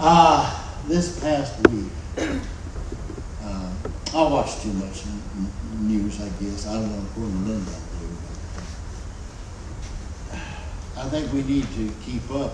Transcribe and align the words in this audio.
Uh, 0.00 0.64
this 0.86 1.18
past 1.18 1.58
week, 1.70 1.90
uh, 3.42 3.70
I 4.14 4.22
watch 4.30 4.60
too 4.62 4.72
much 4.74 5.02
news, 5.80 6.20
I 6.20 6.28
guess. 6.40 6.68
I 6.68 6.74
don't 6.74 6.88
know 6.92 7.04
to 7.14 7.20
Linda. 7.20 7.64
Do, 7.64 8.16
but 10.30 10.38
I 10.98 11.08
think 11.08 11.32
we 11.32 11.42
need 11.42 11.64
to 11.74 11.92
keep 12.04 12.30
up 12.30 12.52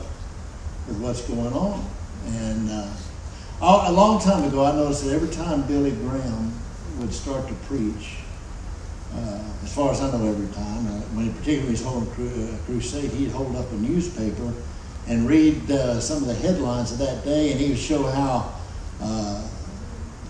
with 0.89 0.99
what's 1.01 1.21
going 1.29 1.53
on. 1.53 1.87
And 2.29 2.71
uh, 2.71 2.89
a 3.61 3.93
long 3.93 4.23
time 4.23 4.45
ago, 4.45 4.65
I 4.65 4.73
noticed 4.73 5.05
that 5.05 5.13
every 5.13 5.29
time 5.29 5.67
Billy 5.67 5.91
Graham 5.91 6.51
would 6.99 7.13
start 7.13 7.47
to 7.49 7.55
preach, 7.67 8.21
uh, 9.15 9.41
as 9.63 9.75
far 9.75 9.91
as 9.93 10.01
I 10.01 10.11
know, 10.13 10.31
every 10.31 10.49
time, 10.55 10.87
uh, 10.87 11.01
when 11.13 11.27
he 11.27 11.31
particularly 11.33 11.77
holding 11.77 12.11
cru- 12.15 12.49
uh, 12.49 12.57
crusade, 12.65 13.11
he'd 13.11 13.33
hold 13.33 13.55
up 13.55 13.71
a 13.71 13.75
newspaper 13.75 14.51
and 15.07 15.29
read 15.29 15.71
uh, 15.71 16.01
some 16.01 16.19
of 16.23 16.27
the 16.27 16.35
headlines 16.35 16.93
of 16.93 16.99
that 16.99 17.25
day, 17.25 17.53
and 17.53 17.61
he 17.61 17.71
would 17.71 17.79
show 17.79 18.03
how 18.05 18.55
uh, 19.01 19.41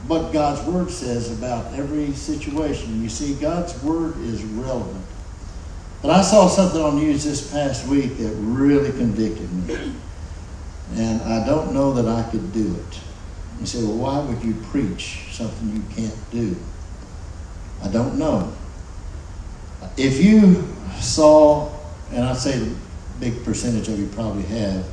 what 0.06 0.32
God's 0.32 0.62
word 0.66 0.90
says 0.90 1.36
about 1.36 1.72
every 1.74 2.12
situation. 2.12 3.02
You 3.02 3.08
see, 3.08 3.34
God's 3.34 3.80
word 3.82 4.18
is 4.18 4.42
relevant. 4.42 5.04
But 6.02 6.10
I 6.10 6.22
saw 6.22 6.48
something 6.48 6.80
on 6.80 6.96
news 6.96 7.24
this 7.24 7.50
past 7.50 7.88
week 7.88 8.18
that 8.18 8.34
really 8.34 8.90
convicted 8.90 9.50
me, 9.52 9.94
and 10.96 11.22
I 11.22 11.46
don't 11.46 11.72
know 11.72 11.94
that 11.94 12.06
I 12.06 12.28
could 12.30 12.52
do 12.52 12.74
it. 12.74 13.00
You 13.60 13.66
say, 13.66 13.82
well, 13.82 13.96
why 13.96 14.18
would 14.18 14.42
you 14.44 14.54
preach 14.70 15.28
something 15.30 15.74
you 15.74 15.82
can't 15.94 16.30
do? 16.30 16.56
I 17.82 17.88
don't 17.88 18.18
know. 18.18 18.52
If 19.96 20.22
you 20.22 20.66
saw, 21.00 21.70
and 22.10 22.24
I'd 22.24 22.36
say 22.36 22.58
big 23.20 23.44
percentage 23.44 23.88
of 23.88 23.98
you 23.98 24.06
probably 24.08 24.42
have, 24.44 24.84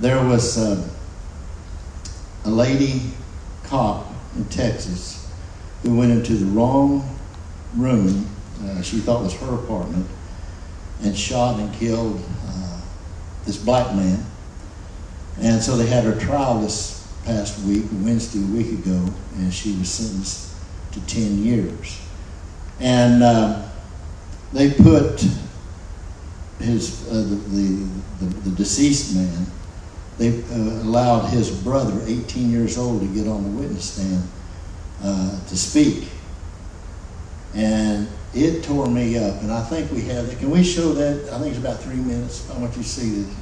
there 0.00 0.22
was 0.24 0.58
uh, 0.58 0.88
a 2.44 2.50
lady 2.50 3.02
cop 3.64 4.06
in 4.36 4.44
Texas 4.46 5.28
who 5.82 5.96
went 5.96 6.10
into 6.10 6.34
the 6.34 6.46
wrong 6.46 7.18
room, 7.76 8.26
uh, 8.64 8.82
she 8.82 8.98
thought 8.98 9.22
was 9.22 9.34
her 9.34 9.54
apartment, 9.54 10.06
and 11.02 11.16
shot 11.16 11.58
and 11.58 11.72
killed 11.74 12.22
uh, 12.46 12.80
this 13.46 13.56
black 13.56 13.94
man. 13.94 14.24
And 15.40 15.62
so 15.62 15.76
they 15.76 15.86
had 15.86 16.04
her 16.04 16.18
trial 16.18 16.60
this 16.60 17.06
past 17.24 17.64
week, 17.64 17.84
Wednesday, 17.92 18.40
a 18.40 18.46
week 18.46 18.72
ago, 18.80 19.06
and 19.36 19.52
she 19.52 19.76
was 19.76 19.88
sentenced 19.88 20.54
to 20.92 21.00
10 21.06 21.42
years. 21.42 22.00
And 22.80 23.22
uh, 23.22 23.68
they 24.52 24.72
put 24.72 25.26
his 26.60 27.08
uh, 27.08 27.14
the, 27.14 27.36
the, 27.36 27.88
the, 28.20 28.50
the 28.50 28.56
deceased 28.56 29.16
man, 29.16 29.46
they 30.18 30.42
uh, 30.44 30.82
allowed 30.84 31.28
his 31.28 31.50
brother, 31.50 31.98
18 32.06 32.50
years 32.50 32.76
old, 32.76 33.00
to 33.00 33.06
get 33.08 33.26
on 33.26 33.42
the 33.42 33.60
witness 33.60 33.94
stand 33.94 34.22
uh, 35.02 35.44
to 35.46 35.56
speak. 35.56 36.08
And 37.54 38.08
it 38.34 38.62
tore 38.62 38.86
me 38.86 39.18
up. 39.18 39.40
And 39.42 39.50
I 39.50 39.62
think 39.64 39.90
we 39.90 40.02
have 40.02 40.28
that. 40.28 40.38
Can 40.38 40.50
we 40.50 40.62
show 40.62 40.92
that? 40.92 41.32
I 41.32 41.38
think 41.38 41.54
it's 41.54 41.58
about 41.58 41.80
three 41.80 41.96
minutes. 41.96 42.48
I 42.50 42.58
want 42.58 42.76
you 42.76 42.82
to 42.82 42.88
see 42.88 43.22
this. 43.22 43.34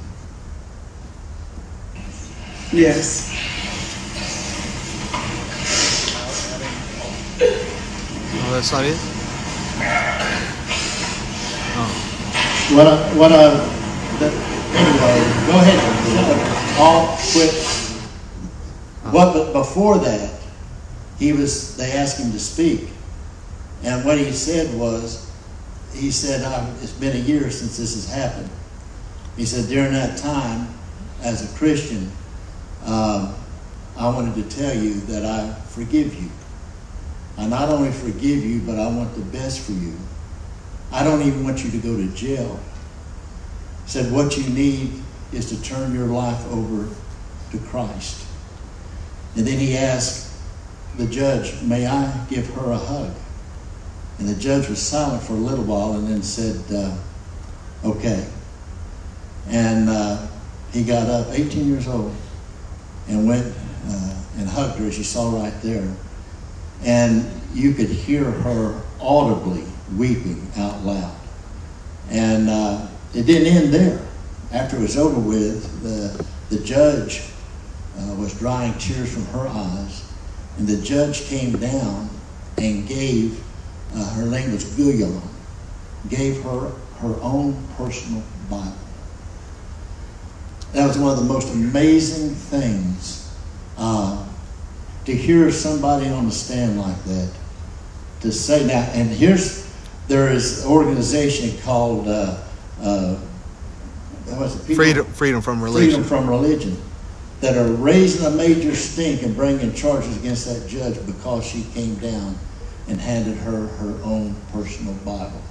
Yes. 2.71 3.35
Oh, 8.31 8.51
that's 8.51 8.71
not 8.71 8.85
it? 8.85 10.08
What 12.71 12.85
I, 12.85 13.17
what 13.17 13.31
I, 13.31 13.49
the, 14.19 14.27
anyway, 14.77 15.17
go 15.47 15.57
ahead. 15.57 16.79
All 16.79 17.17
quit. 17.31 17.51
What, 19.11 19.33
but 19.33 19.53
before 19.53 19.97
that, 19.97 20.39
he 21.17 21.33
was, 21.33 21.75
they 21.77 21.93
asked 21.93 22.19
him 22.19 22.31
to 22.31 22.39
speak. 22.39 22.89
And 23.81 24.05
what 24.05 24.19
he 24.19 24.31
said 24.31 24.77
was, 24.77 25.31
he 25.93 26.11
said, 26.11 26.41
it's 26.83 26.91
been 26.91 27.15
a 27.15 27.19
year 27.19 27.49
since 27.49 27.75
this 27.75 27.95
has 27.95 28.07
happened. 28.07 28.49
He 29.35 29.45
said, 29.45 29.67
during 29.67 29.93
that 29.93 30.19
time, 30.19 30.67
as 31.23 31.51
a 31.51 31.57
Christian, 31.57 32.11
um, 32.85 33.33
I 33.97 34.09
wanted 34.09 34.35
to 34.35 34.55
tell 34.55 34.75
you 34.75 34.93
that 35.01 35.25
I 35.25 35.53
forgive 35.69 36.13
you. 36.21 36.29
I 37.35 37.47
not 37.47 37.69
only 37.69 37.91
forgive 37.91 38.43
you, 38.43 38.61
but 38.61 38.77
I 38.77 38.87
want 38.87 39.15
the 39.15 39.21
best 39.21 39.61
for 39.61 39.71
you. 39.71 39.93
I 40.91 41.03
don't 41.03 41.21
even 41.21 41.43
want 41.43 41.63
you 41.63 41.71
to 41.71 41.77
go 41.77 41.95
to 41.95 42.07
jail. 42.15 42.59
He 43.85 43.91
said, 43.91 44.11
What 44.11 44.37
you 44.37 44.49
need 44.49 45.01
is 45.31 45.49
to 45.49 45.61
turn 45.61 45.93
your 45.93 46.07
life 46.07 46.45
over 46.47 46.93
to 47.51 47.57
Christ. 47.67 48.25
And 49.35 49.45
then 49.45 49.59
he 49.59 49.77
asked 49.77 50.33
the 50.97 51.05
judge, 51.05 51.61
May 51.61 51.85
I 51.85 52.25
give 52.29 52.49
her 52.55 52.71
a 52.71 52.77
hug? 52.77 53.13
And 54.17 54.27
the 54.27 54.35
judge 54.35 54.67
was 54.67 54.81
silent 54.81 55.23
for 55.23 55.33
a 55.33 55.37
little 55.37 55.63
while 55.63 55.93
and 55.93 56.07
then 56.07 56.23
said, 56.23 56.61
uh, 56.75 56.97
Okay. 57.85 58.27
And 59.47 59.89
uh, 59.89 60.27
he 60.71 60.83
got 60.83 61.07
up, 61.07 61.27
18 61.31 61.67
years 61.67 61.87
old, 61.87 62.13
and 63.07 63.27
went 63.27 63.45
uh, 63.87 64.15
and 64.37 64.47
hugged 64.47 64.77
her 64.79 64.85
as 64.85 64.97
you 64.97 65.03
saw 65.03 65.41
right 65.41 65.53
there. 65.61 65.87
And 66.83 67.25
you 67.53 67.73
could 67.73 67.89
hear 67.89 68.25
her 68.25 68.81
audibly 68.99 69.65
weeping 69.97 70.51
out 70.57 70.81
loud. 70.83 71.15
And 72.09 72.49
uh, 72.49 72.87
it 73.13 73.23
didn't 73.23 73.47
end 73.47 73.73
there. 73.73 74.01
After 74.51 74.77
it 74.77 74.81
was 74.81 74.97
over 74.97 75.19
with, 75.19 75.83
the, 75.83 76.25
the 76.55 76.63
judge 76.63 77.23
uh, 77.97 78.15
was 78.15 78.37
drying 78.37 78.73
tears 78.79 79.13
from 79.13 79.25
her 79.27 79.47
eyes, 79.47 80.11
and 80.57 80.67
the 80.67 80.81
judge 80.81 81.25
came 81.25 81.53
down 81.53 82.09
and 82.57 82.87
gave, 82.87 83.43
uh, 83.95 84.09
her 84.15 84.25
name 84.25 84.51
was 84.51 84.65
Guyger, 84.65 85.21
gave 86.09 86.41
her 86.43 86.71
her 86.99 87.15
own 87.21 87.63
personal 87.77 88.23
Bible. 88.49 88.73
That 90.73 90.87
was 90.87 90.97
one 90.97 91.11
of 91.11 91.19
the 91.19 91.25
most 91.25 91.53
amazing 91.53 92.35
things 92.35 93.33
uh, 93.77 94.27
to 95.05 95.15
hear 95.15 95.51
somebody 95.51 96.07
on 96.07 96.25
the 96.25 96.31
stand 96.31 96.79
like 96.79 97.03
that 97.05 97.31
to 98.21 98.31
say 98.31 98.65
now. 98.65 98.81
And 98.93 99.09
here's 99.09 99.68
there 100.09 100.29
is 100.31 100.65
an 100.65 100.71
organization 100.71 101.57
called 101.61 102.07
uh, 102.07 102.37
uh? 102.81 103.15
Freedom, 104.75 105.05
freedom 105.07 105.41
from 105.41 105.61
religion. 105.63 105.89
Freedom 105.89 106.03
from 106.03 106.29
religion 106.29 106.77
that 107.41 107.57
are 107.57 107.71
raising 107.71 108.25
a 108.25 108.29
major 108.29 108.75
stink 108.75 109.23
and 109.23 109.35
bringing 109.35 109.73
charges 109.73 110.17
against 110.17 110.45
that 110.45 110.67
judge 110.67 111.03
because 111.05 111.45
she 111.45 111.63
came 111.73 111.95
down 111.95 112.37
and 112.87 112.99
handed 112.99 113.37
her 113.37 113.67
her 113.67 113.99
own 114.03 114.35
personal 114.51 114.93
Bible. 115.05 115.41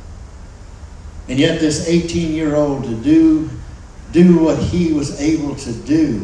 And 1.29 1.39
yet, 1.39 1.61
this 1.61 1.89
18 1.89 2.33
year 2.33 2.55
old 2.55 2.85
to 2.85 2.95
do 2.95 3.51
do 4.13 4.39
what 4.39 4.59
he 4.59 4.93
was 4.93 5.21
able 5.21 5.55
to 5.55 5.73
do. 5.73 6.19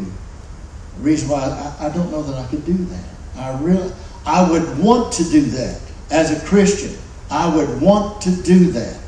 The 0.97 1.03
reason 1.03 1.29
why 1.29 1.43
I, 1.43 1.87
I 1.87 1.89
don't 1.91 2.11
know 2.11 2.23
that 2.23 2.35
I 2.35 2.47
could 2.49 2.65
do 2.65 2.77
that. 2.77 3.05
I 3.37 3.59
really, 3.61 3.93
I 4.25 4.49
would 4.49 4.79
want 4.79 5.13
to 5.15 5.25
do 5.25 5.43
that 5.43 5.81
as 6.11 6.31
a 6.31 6.47
Christian. 6.47 6.97
I 7.31 7.55
would 7.55 7.81
want 7.81 8.21
to 8.23 8.31
do 8.43 8.71
that. 8.73 9.01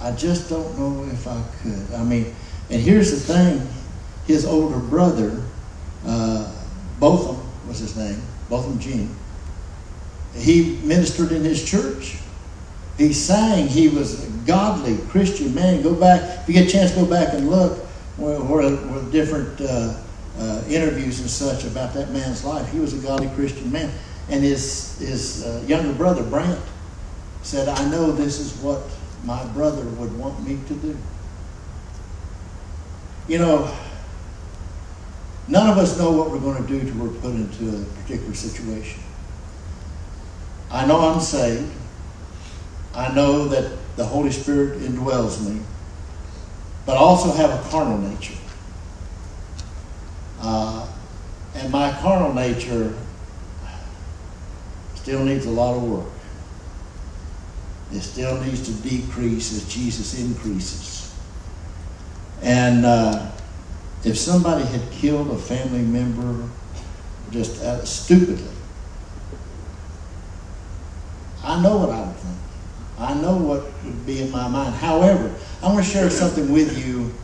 I 0.00 0.12
just 0.12 0.48
don't 0.48 0.78
know 0.78 1.04
if 1.12 1.26
I 1.26 1.42
could. 1.62 1.94
I 1.94 2.04
mean, 2.04 2.34
and 2.70 2.80
here's 2.80 3.10
the 3.10 3.34
thing: 3.34 3.66
his 4.26 4.44
older 4.44 4.78
brother, 4.78 5.42
uh, 6.06 6.52
Botham 7.00 7.40
was 7.66 7.78
his 7.78 7.96
name, 7.96 8.20
Botham 8.48 8.78
Jean. 8.78 9.14
He 10.34 10.78
ministered 10.82 11.32
in 11.32 11.44
his 11.44 11.68
church. 11.68 12.18
He 12.98 13.12
sang. 13.12 13.68
He 13.68 13.88
was 13.88 14.24
a 14.24 14.30
godly 14.46 14.98
Christian 15.08 15.54
man. 15.54 15.82
Go 15.82 15.94
back 15.94 16.40
if 16.40 16.48
you 16.48 16.54
get 16.54 16.68
a 16.68 16.70
chance. 16.70 16.92
Go 16.92 17.06
back 17.06 17.34
and 17.34 17.50
look 17.50 17.78
where, 18.16 18.70
different 19.10 19.60
uh, 19.60 19.94
uh, 20.38 20.62
interviews 20.68 21.20
and 21.20 21.28
such 21.28 21.64
about 21.64 21.94
that 21.94 22.10
man's 22.10 22.44
life. 22.44 22.70
He 22.72 22.78
was 22.78 22.94
a 22.94 22.98
godly 22.98 23.28
Christian 23.30 23.70
man, 23.70 23.90
and 24.28 24.42
his 24.42 24.98
his 24.98 25.44
uh, 25.44 25.62
younger 25.66 25.92
brother 25.92 26.22
Brandt 26.22 26.60
said, 27.42 27.68
"I 27.68 27.88
know 27.88 28.12
this 28.12 28.40
is 28.40 28.54
what 28.62 28.82
my 29.24 29.44
brother 29.46 29.84
would 29.84 30.16
want 30.18 30.46
me 30.46 30.58
to 30.68 30.74
do." 30.74 30.96
You 33.28 33.38
know, 33.38 33.74
none 35.48 35.68
of 35.70 35.78
us 35.78 35.98
know 35.98 36.12
what 36.12 36.30
we're 36.30 36.40
going 36.40 36.62
to 36.64 36.68
do 36.68 36.80
till 36.80 37.06
we're 37.06 37.20
put 37.20 37.34
into 37.34 37.76
a 37.76 37.84
particular 38.02 38.34
situation. 38.34 39.02
I 40.70 40.86
know 40.86 41.00
I'm 41.00 41.20
saved. 41.20 41.72
I 42.94 43.12
know 43.14 43.46
that 43.48 43.72
the 43.96 44.04
Holy 44.04 44.30
Spirit 44.30 44.80
indwells 44.80 45.46
me, 45.46 45.60
but 46.84 46.96
I 46.96 46.98
also 46.98 47.32
have 47.32 47.50
a 47.50 47.68
carnal 47.68 47.98
nature. 47.98 48.34
Uh, 50.40 50.86
and 51.54 51.70
my 51.70 51.92
carnal 52.00 52.34
nature 52.34 52.94
still 55.06 55.24
needs 55.24 55.46
a 55.46 55.50
lot 55.50 55.76
of 55.76 55.84
work. 55.84 56.08
It 57.92 58.00
still 58.00 58.40
needs 58.40 58.66
to 58.66 58.72
decrease 58.88 59.52
as 59.52 59.72
Jesus 59.72 60.18
increases. 60.20 61.14
And 62.42 62.84
uh, 62.84 63.30
if 64.02 64.18
somebody 64.18 64.64
had 64.64 64.80
killed 64.90 65.30
a 65.30 65.38
family 65.38 65.82
member 65.82 66.48
just 67.30 67.62
uh, 67.62 67.84
stupidly, 67.84 68.50
I 71.44 71.62
know 71.62 71.76
what 71.76 71.90
I 71.90 72.00
would 72.00 72.16
think. 72.16 72.38
I 72.98 73.14
know 73.14 73.36
what 73.36 73.62
would 73.84 74.06
be 74.06 74.22
in 74.22 74.32
my 74.32 74.48
mind. 74.48 74.74
However, 74.74 75.32
I 75.62 75.72
want 75.72 75.86
to 75.86 75.88
share 75.88 76.10
something 76.10 76.52
with 76.52 76.84
you. 76.84 77.14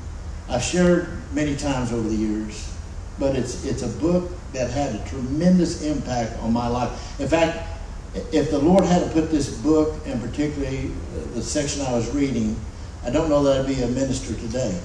I've 0.48 0.62
shared 0.62 1.08
many 1.32 1.56
times 1.56 1.92
over 1.92 2.08
the 2.08 2.14
years, 2.14 2.72
but 3.18 3.34
it's 3.34 3.64
it's 3.64 3.82
a 3.82 3.88
book 3.88 4.30
that 4.52 4.70
had 4.70 4.94
a 4.94 5.04
tremendous 5.08 5.82
impact 5.82 6.38
on 6.42 6.52
my 6.52 6.68
life. 6.68 7.18
In 7.18 7.26
fact, 7.26 7.71
if 8.14 8.50
the 8.50 8.58
Lord 8.58 8.84
had 8.84 9.02
to 9.04 9.10
put 9.10 9.30
this 9.30 9.56
book, 9.58 9.94
and 10.06 10.20
particularly 10.20 10.90
the 11.34 11.42
section 11.42 11.82
I 11.82 11.92
was 11.92 12.14
reading, 12.14 12.56
I 13.04 13.10
don't 13.10 13.28
know 13.28 13.42
that 13.44 13.60
I'd 13.60 13.66
be 13.66 13.80
a 13.82 13.88
minister 13.88 14.34
today. 14.34 14.78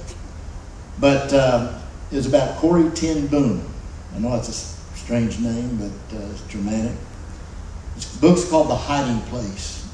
But 0.98 1.32
um, 1.32 1.74
it 2.10 2.16
was 2.16 2.26
about 2.26 2.56
Corrie 2.56 2.90
ten 2.90 3.26
Boom. 3.26 3.64
I 4.14 4.18
know 4.18 4.34
it's 4.34 4.48
a 4.48 4.96
strange 4.98 5.38
name, 5.38 5.76
but 5.76 6.16
uh, 6.16 6.30
it's 6.30 6.42
Germanic. 6.48 6.96
This 7.94 8.16
book's 8.16 8.48
called 8.48 8.68
The 8.68 8.76
Hiding 8.76 9.20
Place. 9.22 9.86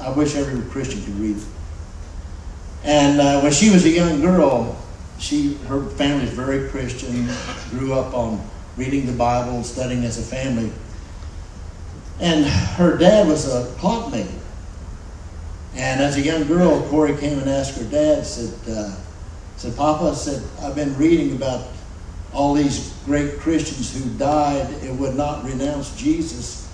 I 0.00 0.10
wish 0.10 0.34
every 0.34 0.60
Christian 0.70 1.02
could 1.04 1.18
read 1.18 1.36
it. 1.36 1.44
And 2.82 3.20
uh, 3.20 3.40
when 3.40 3.52
she 3.52 3.70
was 3.70 3.84
a 3.86 3.90
young 3.90 4.20
girl, 4.20 4.76
she 5.18 5.54
her 5.68 5.88
family's 5.90 6.30
very 6.30 6.68
Christian, 6.68 7.28
grew 7.70 7.94
up 7.94 8.12
on 8.12 8.46
reading 8.76 9.06
the 9.06 9.12
Bible, 9.12 9.62
studying 9.62 10.04
as 10.04 10.18
a 10.18 10.22
family. 10.22 10.70
And 12.20 12.44
her 12.44 12.96
dad 12.96 13.26
was 13.26 13.52
a 13.52 13.72
clockmaker. 13.76 14.28
And 15.74 16.00
as 16.00 16.16
a 16.16 16.20
young 16.20 16.46
girl, 16.46 16.88
Corrie 16.88 17.16
came 17.16 17.38
and 17.38 17.50
asked 17.50 17.76
her 17.78 17.84
dad, 17.84 18.24
said, 18.24 18.54
uh, 18.72 18.96
said, 19.56 19.76
Papa, 19.76 20.14
said, 20.14 20.42
I've 20.60 20.76
been 20.76 20.96
reading 20.96 21.34
about 21.34 21.66
all 22.32 22.54
these 22.54 22.92
great 23.04 23.38
Christians 23.38 23.92
who 23.96 24.08
died 24.18 24.68
and 24.82 24.98
would 25.00 25.16
not 25.16 25.44
renounce 25.44 25.96
Jesus. 25.96 26.68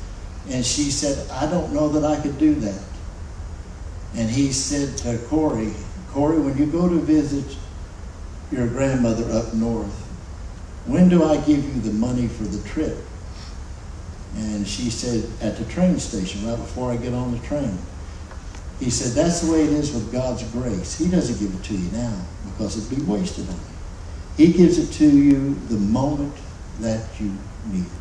And 0.49 0.65
she 0.65 0.91
said, 0.91 1.29
I 1.31 1.49
don't 1.51 1.73
know 1.73 1.89
that 1.89 2.05
I 2.05 2.21
could 2.21 2.39
do 2.39 2.55
that. 2.57 2.83
And 4.17 4.29
he 4.29 4.53
said 4.53 4.97
to 4.99 5.19
Corrie, 5.29 5.73
Corrie, 6.11 6.41
when 6.41 6.59
you 6.59 6.67
go 6.67 6.89
to 6.89 6.97
visit 6.97 7.57
your 8.51 8.67
grandmother 8.67 9.31
up 9.31 9.55
north, 9.55 9.93
when 10.87 11.09
do 11.09 11.25
I 11.25 11.37
give 11.37 11.65
you 11.65 11.81
the 11.81 11.93
money 11.93 12.27
for 12.27 12.45
the 12.45 12.67
trip? 12.69 12.99
And 14.37 14.67
she 14.67 14.91
said, 14.91 15.29
at 15.41 15.57
the 15.57 15.65
train 15.65 15.99
station, 15.99 16.47
right 16.47 16.57
before 16.57 16.93
I 16.93 16.97
get 16.97 17.13
on 17.13 17.33
the 17.33 17.39
train. 17.41 17.77
He 18.79 18.91
said, 18.91 19.13
that's 19.13 19.41
the 19.41 19.53
way 19.53 19.65
it 19.65 19.71
is 19.71 19.93
with 19.93 20.11
God's 20.11 20.43
grace. 20.45 20.97
He 20.99 21.11
doesn't 21.11 21.39
give 21.39 21.55
it 21.55 21.65
to 21.65 21.75
you 21.75 21.91
now 21.93 22.25
because 22.45 22.79
it'd 22.79 22.99
be 22.99 23.05
wasted 23.05 23.49
on 23.49 23.55
you. 23.55 24.47
He 24.47 24.53
gives 24.53 24.79
it 24.79 24.93
to 24.99 25.09
you 25.09 25.55
the 25.69 25.77
moment 25.77 26.35
that 26.81 27.09
you 27.21 27.37
need 27.67 27.85
it. 27.85 27.93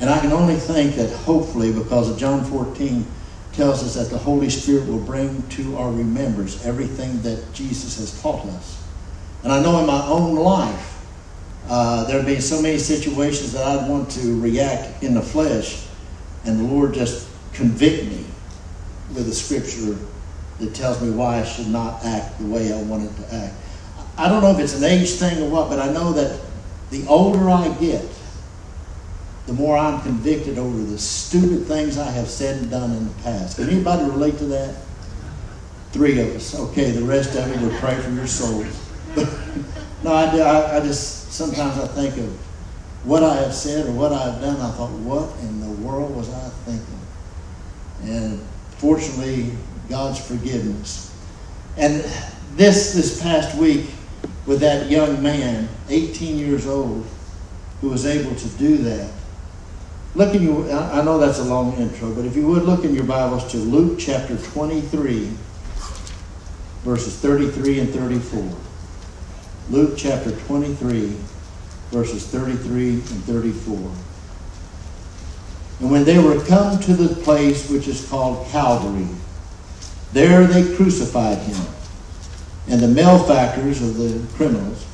And 0.00 0.10
I 0.10 0.20
can 0.20 0.32
only 0.32 0.56
think 0.56 0.96
that 0.96 1.10
hopefully, 1.10 1.72
because 1.72 2.10
of 2.10 2.18
John 2.18 2.44
14 2.44 3.06
tells 3.54 3.82
us 3.82 3.94
that 3.94 4.10
the 4.10 4.18
Holy 4.18 4.50
Spirit 4.50 4.86
will 4.86 5.00
bring 5.00 5.42
to 5.48 5.78
our 5.78 5.90
remembrance 5.90 6.62
everything 6.66 7.22
that 7.22 7.54
Jesus 7.54 7.96
has 7.98 8.20
taught 8.20 8.44
us. 8.46 8.82
And 9.42 9.50
I 9.50 9.62
know 9.62 9.80
in 9.80 9.86
my 9.86 10.06
own 10.06 10.34
life, 10.34 10.85
uh, 11.68 12.04
there 12.04 12.16
have 12.16 12.26
been 12.26 12.40
so 12.40 12.62
many 12.62 12.78
situations 12.78 13.52
that 13.52 13.66
I'd 13.66 13.88
want 13.88 14.10
to 14.12 14.40
react 14.40 15.02
in 15.02 15.14
the 15.14 15.22
flesh, 15.22 15.86
and 16.44 16.60
the 16.60 16.64
Lord 16.64 16.94
just 16.94 17.28
convict 17.52 18.04
me 18.04 18.24
with 19.14 19.28
a 19.28 19.34
scripture 19.34 19.96
that 20.58 20.74
tells 20.74 21.00
me 21.02 21.10
why 21.10 21.40
I 21.40 21.44
should 21.44 21.68
not 21.68 22.04
act 22.04 22.38
the 22.38 22.46
way 22.46 22.72
I 22.72 22.82
wanted 22.82 23.14
to 23.16 23.34
act. 23.34 23.54
I 24.16 24.28
don't 24.28 24.42
know 24.42 24.50
if 24.50 24.58
it's 24.58 24.74
an 24.74 24.84
age 24.84 25.10
thing 25.10 25.42
or 25.42 25.50
what, 25.50 25.68
but 25.68 25.78
I 25.78 25.92
know 25.92 26.12
that 26.12 26.40
the 26.90 27.06
older 27.06 27.50
I 27.50 27.68
get, 27.74 28.04
the 29.46 29.52
more 29.52 29.76
I'm 29.76 30.00
convicted 30.02 30.58
over 30.58 30.82
the 30.82 30.98
stupid 30.98 31.66
things 31.66 31.98
I 31.98 32.10
have 32.10 32.28
said 32.28 32.62
and 32.62 32.70
done 32.70 32.92
in 32.92 33.06
the 33.06 33.14
past. 33.22 33.56
Can 33.56 33.68
anybody 33.68 34.04
relate 34.04 34.38
to 34.38 34.46
that? 34.46 34.76
Three 35.92 36.20
of 36.20 36.34
us. 36.34 36.58
Okay, 36.58 36.90
the 36.90 37.04
rest 37.04 37.36
of 37.36 37.48
you 37.48 37.68
would 37.68 37.78
pray 37.78 37.98
for 38.00 38.10
your 38.10 38.26
souls. 38.26 38.66
no, 40.02 40.12
I, 40.12 40.24
I, 40.36 40.76
I 40.76 40.80
just, 40.80 41.25
sometimes 41.36 41.78
I 41.78 41.86
think 41.88 42.16
of 42.16 42.30
what 43.04 43.22
I 43.22 43.34
have 43.36 43.54
said 43.54 43.86
or 43.86 43.92
what 43.92 44.12
I 44.12 44.30
have 44.30 44.40
done. 44.40 44.60
I 44.60 44.70
thought, 44.72 44.90
what 44.90 45.30
in 45.40 45.60
the 45.60 45.70
world 45.86 46.16
was 46.16 46.32
I 46.32 46.48
thinking? 46.64 47.00
And 48.04 48.40
fortunately, 48.78 49.52
God's 49.88 50.24
forgiveness. 50.26 51.14
And 51.76 52.04
this, 52.56 52.94
this 52.94 53.20
past 53.20 53.56
week, 53.56 53.86
with 54.46 54.60
that 54.60 54.90
young 54.90 55.22
man, 55.22 55.68
18 55.88 56.38
years 56.38 56.66
old, 56.66 57.04
who 57.80 57.90
was 57.90 58.06
able 58.06 58.34
to 58.34 58.48
do 58.50 58.78
that, 58.78 59.10
Look 60.16 60.34
in 60.34 60.44
your, 60.44 60.72
I 60.72 61.04
know 61.04 61.18
that's 61.18 61.40
a 61.40 61.44
long 61.44 61.74
intro, 61.74 62.10
but 62.14 62.24
if 62.24 62.34
you 62.34 62.46
would 62.46 62.62
look 62.62 62.84
in 62.84 62.94
your 62.94 63.04
Bibles 63.04 63.52
to 63.52 63.58
Luke 63.58 63.98
chapter 63.98 64.38
23, 64.38 65.30
verses 66.84 67.14
33 67.16 67.80
and 67.80 67.90
34. 67.90 68.65
Luke 69.70 69.94
chapter 69.96 70.30
23, 70.32 71.16
verses 71.90 72.26
33 72.26 72.90
and 72.90 73.02
34. 73.02 73.76
And 75.80 75.90
when 75.90 76.04
they 76.04 76.18
were 76.18 76.42
come 76.44 76.80
to 76.80 76.94
the 76.94 77.14
place 77.22 77.68
which 77.70 77.88
is 77.88 78.08
called 78.08 78.46
Calvary, 78.48 79.08
there 80.12 80.46
they 80.46 80.74
crucified 80.76 81.38
him, 81.38 81.66
and 82.68 82.80
the 82.80 82.88
malefactors 82.88 83.82
of 83.82 83.96
the 83.96 84.24
criminals, 84.36 84.84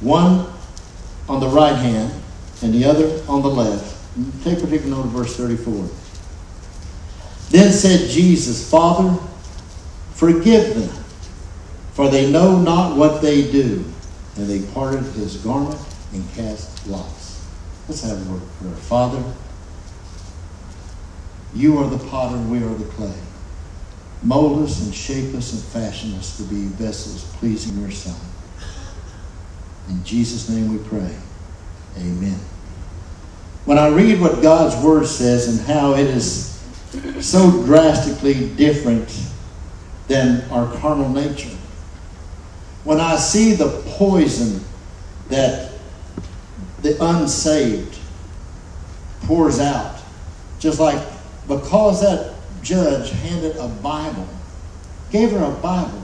one 0.00 0.46
on 1.28 1.40
the 1.40 1.48
right 1.48 1.76
hand 1.76 2.12
and 2.62 2.72
the 2.72 2.84
other 2.84 3.22
on 3.28 3.42
the 3.42 3.50
left 3.50 3.92
Take 4.44 4.60
particular 4.60 4.96
note 4.96 5.06
of 5.06 5.12
verse 5.12 5.36
34. 5.36 5.88
Then 7.50 7.72
said 7.72 8.10
Jesus, 8.10 8.68
Father, 8.68 9.18
forgive 10.14 10.74
them, 10.74 11.01
for 11.92 12.08
they 12.08 12.30
know 12.30 12.58
not 12.58 12.96
what 12.96 13.22
they 13.22 13.50
do. 13.50 13.84
And 14.36 14.48
they 14.48 14.62
parted 14.72 15.02
his 15.12 15.36
garment 15.38 15.80
and 16.12 16.28
cast 16.34 16.86
lots. 16.86 17.46
Let's 17.88 18.02
have 18.02 18.26
a 18.26 18.30
word 18.30 18.42
of 18.42 18.58
prayer. 18.58 18.74
Father, 18.74 19.22
you 21.54 21.78
are 21.78 21.88
the 21.88 22.02
potter, 22.08 22.38
we 22.38 22.58
are 22.58 22.74
the 22.74 22.90
clay. 22.92 23.14
Mold 24.22 24.62
us 24.62 24.82
and 24.84 24.94
shape 24.94 25.34
us 25.34 25.52
and 25.52 25.62
fashion 25.62 26.14
us 26.14 26.36
to 26.38 26.44
be 26.44 26.66
vessels 26.66 27.24
pleasing 27.36 27.78
your 27.80 27.90
Son. 27.90 28.18
In 29.88 30.02
Jesus' 30.04 30.48
name 30.48 30.72
we 30.72 30.88
pray. 30.88 31.14
Amen 31.98 32.40
when 33.64 33.78
I 33.78 33.88
read 33.88 34.20
what 34.20 34.42
God's 34.42 34.74
Word 34.84 35.06
says 35.06 35.48
and 35.48 35.66
how 35.66 35.94
it 35.94 36.06
is 36.06 36.50
so 37.20 37.64
drastically 37.64 38.48
different 38.50 39.08
than 40.08 40.42
our 40.50 40.72
carnal 40.78 41.08
nature, 41.08 41.56
when 42.84 43.00
I 43.00 43.16
see 43.16 43.52
the 43.54 43.82
poison 43.96 44.64
that 45.28 45.72
the 46.82 46.96
unsaved 47.04 47.98
pours 49.22 49.60
out, 49.60 50.00
just 50.58 50.80
like 50.80 51.00
because 51.46 52.00
that 52.02 52.34
judge 52.62 53.10
handed 53.10 53.56
a 53.56 53.68
Bible, 53.68 54.28
gave 55.10 55.30
her 55.32 55.44
a 55.44 55.50
Bible, 55.50 56.02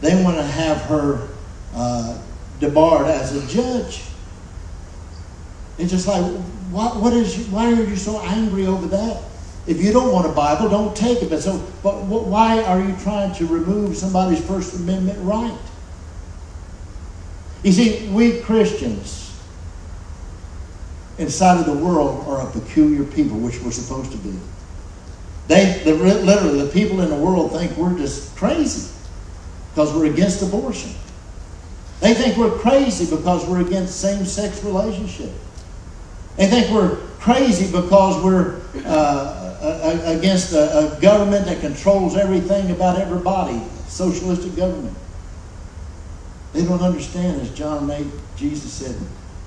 they 0.00 0.22
want 0.22 0.36
to 0.36 0.42
have 0.42 0.78
her 0.82 1.28
uh, 1.74 2.18
debarred 2.60 3.06
as 3.06 3.34
a 3.34 3.46
judge. 3.46 4.02
It's 5.78 5.90
just 5.90 6.06
like, 6.06 6.22
what, 6.70 6.96
what 6.96 7.12
is, 7.12 7.48
why 7.48 7.72
are 7.72 7.82
you 7.82 7.96
so 7.96 8.20
angry 8.20 8.66
over 8.66 8.86
that? 8.88 9.22
If 9.66 9.82
you 9.82 9.92
don't 9.92 10.12
want 10.12 10.26
a 10.26 10.32
Bible, 10.32 10.68
don't 10.68 10.94
take 10.96 11.22
it. 11.22 11.30
But 11.30 11.40
so, 11.40 11.58
but 11.82 12.02
why 12.04 12.62
are 12.64 12.80
you 12.80 12.96
trying 12.96 13.32
to 13.34 13.46
remove 13.46 13.96
somebody's 13.96 14.44
First 14.44 14.74
Amendment 14.74 15.18
right? 15.22 15.56
You 17.62 17.72
see, 17.72 18.08
we 18.08 18.40
Christians 18.40 19.40
inside 21.18 21.60
of 21.60 21.66
the 21.66 21.84
world 21.84 22.26
are 22.26 22.46
a 22.46 22.50
peculiar 22.50 23.04
people, 23.04 23.38
which 23.38 23.60
we're 23.60 23.70
supposed 23.70 24.10
to 24.12 24.18
be. 24.18 24.34
They, 25.48 25.82
the, 25.84 25.94
literally, 25.94 26.62
the 26.62 26.72
people 26.72 27.00
in 27.00 27.10
the 27.10 27.16
world 27.16 27.52
think 27.52 27.76
we're 27.76 27.96
just 27.96 28.34
crazy 28.36 28.90
because 29.70 29.92
we're 29.92 30.06
against 30.06 30.42
abortion. 30.42 30.92
They 32.00 32.14
think 32.14 32.36
we're 32.36 32.58
crazy 32.58 33.14
because 33.14 33.46
we're 33.46 33.60
against 33.60 34.00
same-sex 34.00 34.64
relationship. 34.64 35.30
They 36.36 36.48
think 36.48 36.70
we're 36.70 36.96
crazy 37.20 37.66
because 37.66 38.22
we're 38.24 38.60
uh, 38.84 40.02
against 40.04 40.52
a, 40.52 40.96
a, 40.96 41.00
government 41.00 41.46
that 41.46 41.60
controls 41.60 42.16
everything 42.16 42.72
about 42.72 42.98
everybody, 42.98 43.62
socialistic 43.86 44.56
government. 44.56 44.96
They 46.52 46.64
don't 46.64 46.82
understand, 46.82 47.40
as 47.40 47.50
John 47.50 47.90
8, 47.90 48.06
Jesus 48.36 48.72
said, 48.72 48.96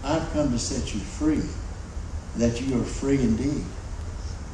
I've 0.04 0.32
come 0.34 0.52
to 0.52 0.60
set 0.60 0.94
you 0.94 1.00
free, 1.00 1.42
that 2.38 2.62
you 2.62 2.82
are 2.82 2.84
free 2.84 3.20
indeed. 3.20 3.64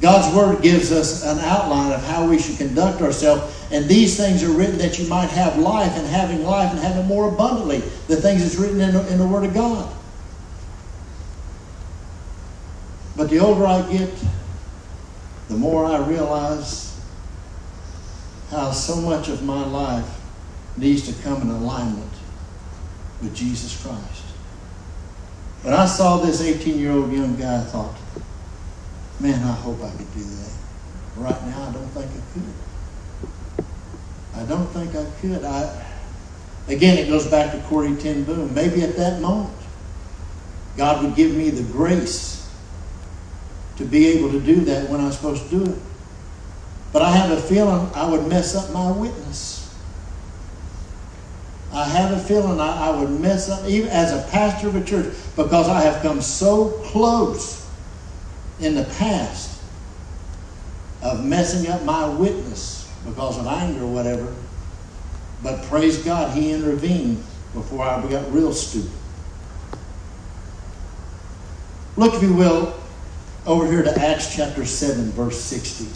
God's 0.01 0.35
Word 0.35 0.61
gives 0.63 0.91
us 0.91 1.23
an 1.23 1.39
outline 1.39 1.91
of 1.93 2.03
how 2.03 2.27
we 2.27 2.39
should 2.39 2.57
conduct 2.57 3.01
ourselves, 3.01 3.55
and 3.71 3.85
these 3.85 4.17
things 4.17 4.43
are 4.43 4.49
written 4.49 4.77
that 4.79 4.97
you 4.97 5.07
might 5.07 5.29
have 5.29 5.57
life, 5.59 5.95
and 5.95 6.07
having 6.07 6.43
life 6.43 6.71
and 6.71 6.79
having 6.79 7.05
more 7.05 7.29
abundantly. 7.31 7.79
The 8.07 8.17
things 8.17 8.41
that's 8.41 8.55
written 8.55 8.81
in 8.81 8.93
the, 8.93 9.11
in 9.11 9.17
the 9.17 9.27
Word 9.27 9.45
of 9.45 9.53
God. 9.53 9.93
But 13.15 13.29
the 13.29 13.39
older 13.39 13.65
I 13.65 13.81
get, 13.91 14.11
the 15.47 15.55
more 15.55 15.85
I 15.85 15.99
realize 16.05 16.99
how 18.49 18.71
so 18.71 18.95
much 18.95 19.29
of 19.29 19.43
my 19.43 19.65
life 19.65 20.19
needs 20.77 21.13
to 21.13 21.23
come 21.23 21.41
in 21.41 21.49
alignment 21.49 22.10
with 23.21 23.35
Jesus 23.35 23.81
Christ. 23.81 24.23
When 25.61 25.73
I 25.73 25.85
saw 25.85 26.17
this 26.17 26.41
18 26.41 26.79
year 26.79 26.91
old 26.91 27.11
young 27.11 27.35
guy, 27.35 27.57
I 27.57 27.63
thought, 27.63 27.95
man, 29.19 29.43
I 29.43 29.53
hope 29.53 29.81
I 29.83 29.91
could 29.91 30.11
do 30.13 30.23
that. 30.23 30.51
Right 31.17 31.45
now, 31.45 31.69
I 31.69 31.71
don't 31.71 31.87
think 31.89 32.09
I 32.11 32.21
could. 32.33 32.53
I 34.35 34.43
don't 34.45 34.67
think 34.67 34.95
I 34.95 35.05
could. 35.19 35.43
I, 35.43 35.85
again, 36.67 36.97
it 36.97 37.07
goes 37.07 37.27
back 37.27 37.51
to 37.51 37.59
Corrie 37.67 37.95
ten 37.95 38.23
Boom. 38.23 38.53
Maybe 38.55 38.81
at 38.81 38.95
that 38.95 39.21
moment, 39.21 39.53
God 40.77 41.03
would 41.03 41.15
give 41.15 41.35
me 41.35 41.51
the 41.51 41.63
grace 41.71 42.49
to 43.77 43.85
be 43.85 44.07
able 44.07 44.31
to 44.31 44.39
do 44.39 44.61
that 44.61 44.89
when 44.89 44.99
I'm 44.99 45.11
supposed 45.11 45.49
to 45.49 45.63
do 45.63 45.71
it. 45.71 45.77
But 46.91 47.03
I 47.03 47.11
have 47.11 47.31
a 47.31 47.41
feeling 47.41 47.89
I 47.93 48.09
would 48.09 48.27
mess 48.27 48.55
up 48.55 48.71
my 48.71 48.91
witness. 48.91 49.60
I 51.73 51.85
have 51.85 52.11
a 52.11 52.19
feeling 52.19 52.59
I, 52.59 52.89
I, 52.89 52.99
would 52.99 53.09
mess 53.21 53.49
up, 53.49 53.63
uh, 53.63 53.67
even 53.67 53.89
as 53.89 54.11
a 54.11 54.29
pastor 54.29 54.67
of 54.67 54.75
a 54.75 54.83
church, 54.83 55.13
because 55.35 55.69
I 55.69 55.81
have 55.81 56.01
come 56.01 56.21
so 56.21 56.69
close 56.85 57.65
in 58.59 58.75
the 58.75 58.83
past 58.97 59.61
of 61.01 61.25
messing 61.25 61.71
up 61.71 61.83
my 61.83 62.07
witness 62.07 62.91
because 63.05 63.37
of 63.37 63.47
anger 63.47 63.83
or 63.83 63.93
whatever. 63.93 64.35
But 65.41 65.63
praise 65.63 66.03
God, 66.03 66.35
He 66.37 66.51
intervened 66.51 67.23
before 67.53 67.83
I 67.83 68.01
got 68.09 68.31
real 68.33 68.53
stupid. 68.53 68.91
Look, 71.95 72.13
if 72.13 72.21
you 72.21 72.33
will, 72.33 72.73
over 73.45 73.65
here 73.65 73.81
to 73.81 74.01
Acts 74.01 74.35
chapter 74.35 74.65
7, 74.65 75.11
verse 75.11 75.39
60. 75.39 75.87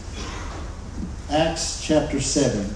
Acts 1.29 1.81
chapter 1.83 2.19
7. 2.19 2.73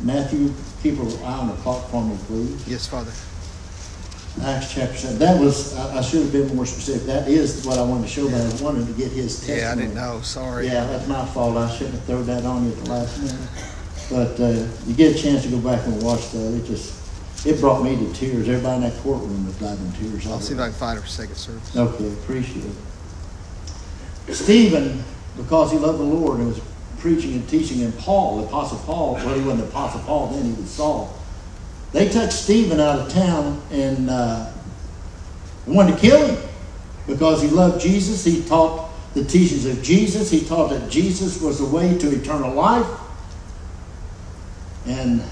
Matthew, 0.00 0.52
keep 0.82 0.98
an 0.98 1.08
eye 1.24 1.38
on 1.38 1.48
the 1.48 1.54
clock 1.54 1.88
for 1.90 2.02
me, 2.02 2.16
please. 2.26 2.66
Yes, 2.68 2.86
Father. 2.86 3.12
Acts 4.42 4.72
chapter 4.72 4.96
7. 4.96 5.18
That 5.18 5.40
was, 5.40 5.76
I, 5.76 5.98
I 5.98 6.02
should 6.02 6.22
have 6.22 6.32
been 6.32 6.54
more 6.54 6.64
specific. 6.66 7.06
That 7.06 7.28
is 7.28 7.66
what 7.66 7.78
I 7.78 7.82
wanted 7.82 8.04
to 8.04 8.08
show, 8.08 8.30
but 8.30 8.40
I 8.40 8.62
wanted 8.62 8.86
to 8.86 8.92
get 8.92 9.10
his 9.12 9.36
testimony. 9.36 9.60
Yeah, 9.60 9.72
I 9.72 9.74
didn't 9.74 9.94
know. 9.94 10.20
Sorry. 10.22 10.66
Yeah, 10.66 10.86
that's 10.86 11.06
my 11.08 11.24
fault. 11.26 11.56
I 11.56 11.70
shouldn't 11.70 11.96
have 11.96 12.04
thrown 12.04 12.26
that 12.26 12.44
on 12.44 12.64
you 12.64 12.72
at 12.72 12.84
the 12.84 12.90
last 12.90 13.18
minute. 13.20 13.48
But 14.08 14.40
uh, 14.40 14.66
you 14.86 14.94
get 14.94 15.16
a 15.16 15.18
chance 15.18 15.42
to 15.42 15.50
go 15.50 15.58
back 15.58 15.84
and 15.86 16.00
watch 16.02 16.30
that. 16.30 16.54
It 16.54 16.64
just, 16.64 17.46
it 17.46 17.60
brought 17.60 17.82
me 17.82 17.96
to 17.96 18.12
tears. 18.12 18.48
Everybody 18.48 18.84
in 18.84 18.90
that 18.90 19.00
courtroom 19.02 19.46
was 19.46 19.56
died 19.58 19.78
in 19.78 19.92
tears. 19.92 20.26
I'll 20.26 20.40
see 20.40 20.54
if 20.54 20.60
I 20.60 20.64
can 20.64 20.72
find 20.74 20.98
it 20.98 21.02
for 21.02 21.08
second 21.08 21.34
service. 21.36 21.76
Okay, 21.76 22.12
appreciate 22.12 22.64
it. 22.64 24.34
Stephen, 24.34 25.02
because 25.36 25.72
he 25.72 25.78
loved 25.78 25.98
the 25.98 26.04
Lord 26.04 26.38
and 26.38 26.48
was 26.48 26.60
preaching 27.00 27.34
and 27.34 27.48
teaching, 27.48 27.82
and 27.82 27.96
Paul, 27.98 28.38
the 28.38 28.46
Apostle 28.46 28.78
Paul, 28.78 29.14
well, 29.14 29.34
he 29.34 29.42
wasn't 29.42 29.62
the 29.62 29.68
Apostle 29.68 30.00
Paul 30.02 30.28
then, 30.28 30.44
he 30.44 30.52
was 30.52 30.70
Saul. 30.70 31.16
They 31.92 32.08
took 32.08 32.30
Stephen 32.30 32.78
out 32.78 33.00
of 33.00 33.12
town 33.12 33.60
and 33.72 34.08
uh, 34.08 34.52
wanted 35.66 35.94
to 35.94 36.00
kill 36.00 36.24
him 36.24 36.48
because 37.06 37.42
he 37.42 37.48
loved 37.48 37.80
Jesus. 37.80 38.24
He 38.24 38.42
taught 38.44 38.90
the 39.14 39.24
teachings 39.24 39.66
of 39.66 39.82
Jesus. 39.82 40.30
He 40.30 40.44
taught 40.44 40.70
that 40.70 40.90
Jesus 40.90 41.40
was 41.40 41.58
the 41.58 41.66
way 41.66 41.98
to 41.98 42.10
eternal 42.14 42.54
life. 42.54 42.86
And 44.86 45.22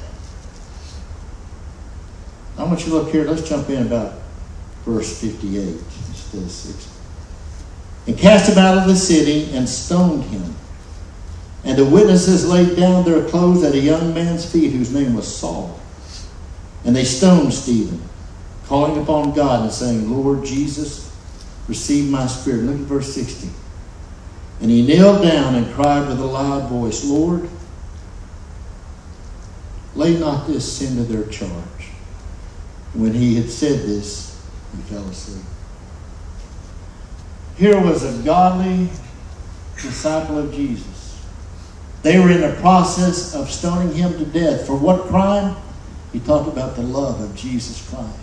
I 2.57 2.65
want 2.65 2.81
you 2.81 2.87
to 2.87 2.95
look 2.95 3.11
here. 3.11 3.25
Let's 3.25 3.49
jump 3.49 3.71
in 3.71 3.87
about 3.87 4.15
verse 4.85 5.21
58 5.21 5.59
instead 5.59 6.43
of 6.43 6.51
60. 6.51 6.91
And 8.09 8.19
cast 8.19 8.51
him 8.51 8.59
out 8.59 8.79
of 8.79 8.89
the 8.89 8.97
city 8.97 9.55
and 9.55 9.69
stoned 9.69 10.25
him. 10.25 10.55
And 11.65 11.77
the 11.77 11.85
witnesses 11.85 12.49
laid 12.49 12.77
down 12.77 13.05
their 13.05 13.29
clothes 13.29 13.65
at 13.65 13.75
a 13.75 13.79
young 13.79 14.15
man's 14.15 14.51
feet 14.51 14.73
whose 14.73 14.93
name 14.93 15.15
was 15.15 15.27
Saul. 15.27 15.79
And 16.85 16.95
they 16.95 17.05
stoned 17.05 17.53
Stephen, 17.53 18.01
calling 18.67 19.03
upon 19.03 19.35
God 19.35 19.63
and 19.63 19.73
saying, 19.73 20.11
Lord 20.11 20.45
Jesus, 20.45 21.15
receive 21.67 22.11
my 22.11 22.27
spirit. 22.27 22.63
Look 22.63 22.77
at 22.77 22.83
verse 22.83 23.13
60. 23.15 23.49
And 24.61 24.71
he 24.71 24.87
knelt 24.87 25.23
down 25.23 25.55
and 25.55 25.73
cried 25.75 26.09
with 26.09 26.19
a 26.19 26.25
loud 26.25 26.69
voice, 26.69 27.05
Lord, 27.05 27.49
lay 29.95 30.19
not 30.19 30.47
this 30.47 30.71
sin 30.71 30.97
to 30.97 31.03
their 31.03 31.27
charge. 31.27 31.91
When 32.95 33.13
he 33.13 33.35
had 33.37 33.51
said 33.51 33.81
this, 33.81 34.41
he 34.75 34.83
fell 34.83 35.07
asleep. 35.09 35.45
Here 37.57 37.81
was 37.81 38.05
a 38.05 38.23
godly 38.25 38.89
disciple 39.83 40.39
of 40.39 40.55
Jesus. 40.55 40.98
They 42.03 42.19
were 42.19 42.31
in 42.31 42.41
the 42.41 42.55
process 42.61 43.35
of 43.35 43.51
stoning 43.51 43.95
him 43.95 44.13
to 44.19 44.25
death. 44.25 44.67
For 44.67 44.77
what 44.77 45.09
crime? 45.09 45.57
He 46.13 46.21
talked 46.21 46.49
about 46.49 46.77
the 46.77 46.83
love 46.83 47.21
of 47.21 47.35
Jesus 47.35 47.87
Christ. 47.89 48.15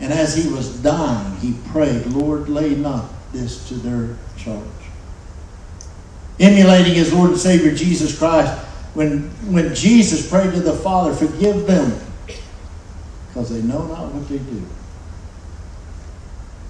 And 0.00 0.12
as 0.12 0.36
he 0.36 0.50
was 0.52 0.82
dying, 0.82 1.36
he 1.36 1.54
prayed, 1.70 2.06
Lord, 2.06 2.48
lay 2.48 2.74
not 2.74 3.06
this 3.32 3.68
to 3.68 3.74
their 3.74 4.16
charge. 4.36 4.60
Emulating 6.40 6.94
his 6.94 7.12
Lord 7.12 7.30
and 7.30 7.38
Savior 7.38 7.74
Jesus 7.74 8.18
Christ, 8.18 8.52
when, 8.94 9.30
when 9.52 9.74
Jesus 9.74 10.28
prayed 10.28 10.52
to 10.52 10.60
the 10.60 10.72
Father, 10.72 11.14
forgive 11.14 11.66
them, 11.66 11.98
because 13.28 13.50
they 13.50 13.62
know 13.62 13.86
not 13.86 14.12
what 14.12 14.28
they 14.28 14.38
do. 14.38 14.66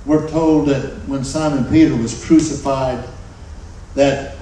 We're 0.07 0.29
told 0.29 0.69
that 0.69 1.09
when 1.09 1.25
Simon 1.25 1.65
Peter 1.71 1.97
was 1.97 2.25
crucified, 2.25 3.03
that 3.95 4.37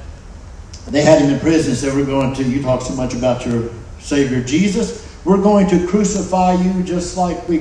they 0.89 1.03
had 1.03 1.23
him 1.23 1.31
in 1.31 1.41
prison, 1.41 1.71
and 1.71 1.79
said, 1.79 1.95
We're 1.95 2.05
going 2.05 2.35
to, 2.35 2.43
you 2.43 2.63
talk 2.63 2.83
so 2.83 2.95
much 2.95 3.15
about 3.15 3.47
your 3.47 3.71
Savior 4.01 4.43
Jesus. 4.43 5.09
We're 5.25 5.41
going 5.41 5.69
to 5.69 5.87
crucify 5.87 6.55
you 6.55 6.83
just 6.83 7.17
like 7.17 7.49
we 7.49 7.59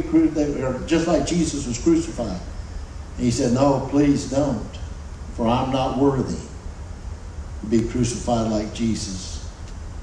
just 0.87 1.07
like 1.07 1.27
Jesus 1.27 1.67
was 1.67 1.77
crucified. 1.77 2.41
And 3.17 3.25
he 3.25 3.31
said, 3.31 3.53
No, 3.53 3.87
please 3.91 4.29
don't, 4.29 4.65
for 5.35 5.47
I'm 5.47 5.71
not 5.71 5.99
worthy 5.99 6.39
to 7.61 7.67
be 7.67 7.87
crucified 7.87 8.49
like 8.49 8.73
Jesus. 8.73 9.47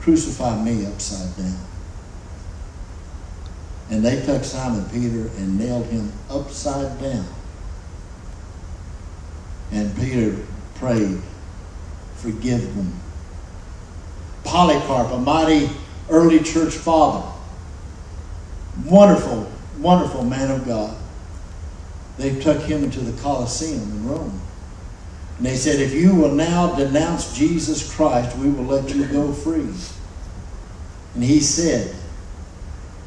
Crucify 0.01 0.63
me 0.63 0.87
upside 0.87 1.37
down. 1.37 1.59
And 3.91 4.05
they 4.05 4.25
took 4.25 4.45
Simon 4.45 4.85
Peter 4.91 5.29
and 5.39 5.59
nailed 5.59 5.87
him 5.87 6.13
upside 6.31 7.01
down. 7.01 7.27
And 9.73 9.95
Peter 9.97 10.37
prayed, 10.77 11.21
Forgive 12.17 12.75
them. 12.77 12.93
Polycarp, 14.49 15.12
a 15.12 15.19
mighty 15.19 15.71
early 16.09 16.40
church 16.40 16.75
father. 16.75 17.31
Wonderful, 18.87 19.50
wonderful 19.78 20.25
man 20.25 20.50
of 20.50 20.67
God. 20.67 20.97
They 22.17 22.40
took 22.40 22.62
him 22.62 22.83
into 22.83 23.00
the 23.00 23.21
Colosseum 23.23 23.83
in 23.83 24.09
Rome. 24.09 24.40
And 25.37 25.47
they 25.47 25.57
said, 25.57 25.81
If 25.81 25.93
you 25.93 26.14
will 26.14 26.33
now 26.33 26.75
denounce 26.75 27.37
Jesus 27.37 27.95
Christ, 27.95 28.37
we 28.38 28.49
will 28.49 28.64
let 28.64 28.88
you 28.95 29.05
go 29.05 29.33
free. 29.33 29.69
And 31.14 31.23
he 31.23 31.40
said, 31.40 31.95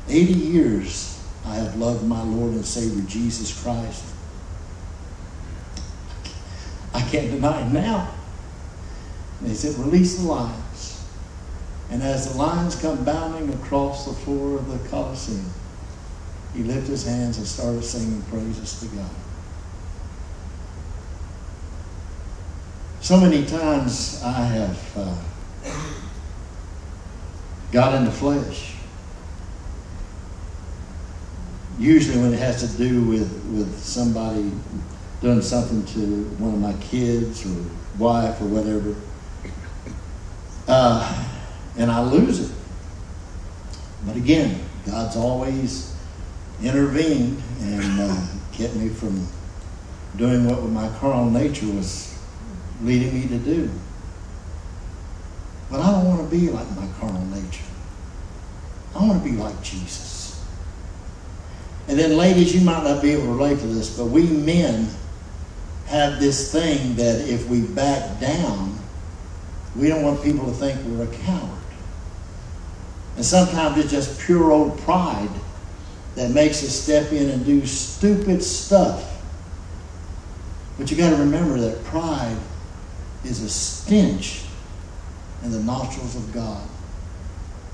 80 0.07 0.33
years 0.33 1.19
I 1.45 1.55
have 1.55 1.75
loved 1.75 2.05
my 2.05 2.21
Lord 2.21 2.53
and 2.53 2.65
Savior 2.65 3.03
Jesus 3.07 3.61
Christ. 3.63 4.05
I 6.93 7.01
can't 7.01 7.31
deny 7.31 7.65
it 7.65 7.71
now. 7.71 8.13
And 9.39 9.49
they 9.49 9.55
said, 9.55 9.77
Release 9.83 10.17
the 10.17 10.27
lions. 10.27 10.60
And 11.91 12.01
as 12.01 12.31
the 12.31 12.37
lions 12.37 12.75
come 12.81 13.03
bounding 13.03 13.53
across 13.53 14.05
the 14.05 14.13
floor 14.13 14.57
of 14.57 14.67
the 14.69 14.89
Colosseum, 14.89 15.45
he 16.53 16.63
lifted 16.63 16.89
his 16.89 17.05
hands 17.05 17.37
and 17.37 17.45
started 17.45 17.83
singing 17.83 18.21
praises 18.23 18.79
to 18.79 18.85
God. 18.95 19.09
So 23.01 23.19
many 23.19 23.45
times 23.45 24.21
I 24.23 24.31
have 24.31 24.97
uh, 24.97 25.15
got 27.73 27.93
in 27.95 28.05
the 28.05 28.11
flesh. 28.11 28.75
Usually 31.77 32.21
when 32.21 32.33
it 32.33 32.39
has 32.39 32.61
to 32.61 32.77
do 32.77 33.03
with, 33.03 33.43
with 33.47 33.77
somebody 33.79 34.49
doing 35.19 35.41
something 35.41 35.85
to 35.87 36.23
one 36.39 36.53
of 36.53 36.59
my 36.59 36.73
kids 36.81 37.45
or 37.45 37.65
wife 37.97 38.39
or 38.39 38.45
whatever. 38.45 38.95
Uh, 40.67 41.40
and 41.77 41.91
I 41.91 42.01
lose 42.01 42.39
it. 42.39 42.55
But 44.05 44.15
again, 44.15 44.63
God's 44.85 45.15
always 45.15 45.95
intervened 46.61 47.41
and 47.61 48.01
uh, 48.01 48.25
kept 48.51 48.75
me 48.75 48.89
from 48.89 49.27
doing 50.17 50.47
what 50.47 50.63
my 50.63 50.89
carnal 50.99 51.29
nature 51.29 51.67
was 51.67 52.17
leading 52.81 53.13
me 53.13 53.27
to 53.27 53.37
do. 53.37 53.69
But 55.69 55.79
I 55.79 55.91
don't 55.91 56.05
want 56.05 56.29
to 56.29 56.35
be 56.35 56.49
like 56.49 56.69
my 56.75 56.87
carnal 56.99 57.25
nature. 57.27 57.63
I 58.95 59.05
want 59.05 59.23
to 59.23 59.29
be 59.29 59.37
like 59.37 59.61
Jesus. 59.63 60.43
And 61.87 61.97
then, 61.97 62.17
ladies, 62.17 62.53
you 62.53 62.61
might 62.61 62.83
not 62.83 63.01
be 63.01 63.11
able 63.11 63.23
to 63.23 63.33
relate 63.33 63.59
to 63.59 63.67
this, 63.67 63.97
but 63.97 64.05
we 64.05 64.23
men 64.23 64.89
have 65.87 66.19
this 66.19 66.51
thing 66.51 66.95
that 66.95 67.27
if 67.27 67.47
we 67.47 67.61
back 67.61 68.19
down, 68.19 68.77
we 69.75 69.87
don't 69.87 70.03
want 70.03 70.21
people 70.23 70.45
to 70.45 70.51
think 70.51 70.79
we're 70.85 71.03
a 71.03 71.17
coward. 71.17 71.60
And 73.21 73.25
sometimes 73.27 73.77
it's 73.77 73.91
just 73.91 74.19
pure 74.21 74.51
old 74.51 74.79
pride 74.79 75.29
that 76.15 76.31
makes 76.31 76.63
us 76.63 76.73
step 76.73 77.11
in 77.13 77.29
and 77.29 77.45
do 77.45 77.67
stupid 77.67 78.41
stuff. 78.41 79.21
But 80.75 80.89
you 80.89 80.97
got 80.97 81.11
to 81.11 81.17
remember 81.17 81.59
that 81.59 81.83
pride 81.83 82.35
is 83.23 83.43
a 83.43 83.49
stench 83.51 84.45
in 85.43 85.51
the 85.51 85.59
nostrils 85.59 86.15
of 86.15 86.33
God. 86.33 86.67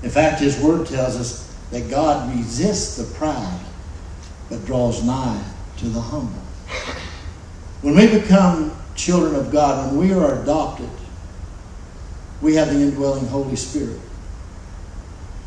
In 0.02 0.10
fact, 0.10 0.40
His 0.40 0.60
Word 0.60 0.86
tells 0.86 1.16
us 1.16 1.50
that 1.70 1.88
God 1.88 2.36
resists 2.36 2.98
the 2.98 3.04
proud, 3.16 3.58
but 4.50 4.66
draws 4.66 5.02
nigh 5.02 5.42
to 5.78 5.86
the 5.86 6.02
humble. 6.02 6.42
When 7.80 7.96
we 7.96 8.06
become 8.20 8.76
children 8.94 9.34
of 9.34 9.50
God, 9.50 9.94
when 9.94 10.08
we 10.08 10.12
are 10.12 10.42
adopted, 10.42 10.90
we 12.42 12.56
have 12.56 12.68
the 12.68 12.82
indwelling 12.82 13.26
Holy 13.28 13.56
Spirit. 13.56 13.98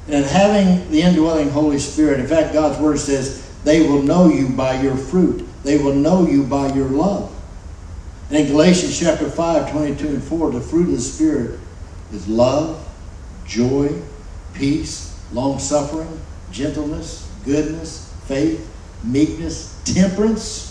And 0.08 0.26
having 0.26 0.90
the 0.92 1.02
indwelling 1.02 1.50
Holy 1.50 1.80
Spirit, 1.80 2.20
in 2.20 2.28
fact, 2.28 2.54
God's 2.54 2.80
Word 2.80 3.00
says, 3.00 3.48
they 3.64 3.88
will 3.88 4.02
know 4.02 4.28
you 4.30 4.50
by 4.50 4.82
your 4.82 4.96
fruit. 4.96 5.48
They 5.64 5.78
will 5.78 5.94
know 5.94 6.28
you 6.28 6.44
by 6.44 6.74
your 6.74 6.88
love. 6.88 7.32
And 8.30 8.40
in 8.40 8.48
Galatians 8.48 9.00
chapter 9.00 9.30
5, 9.30 9.72
22 9.72 10.08
and 10.08 10.24
4, 10.24 10.52
the 10.52 10.62
fruit 10.62 10.88
of 10.88 10.92
the 10.94 11.02
Spirit 11.02 11.60
is 12.12 12.28
love, 12.28 12.88
joy, 13.46 13.90
peace, 14.54 15.20
long 15.32 15.60
suffering, 15.60 16.20
gentleness, 16.52 17.30
goodness, 17.46 18.12
faith, 18.26 18.68
meekness, 19.04 19.80
temperance. 19.86 20.68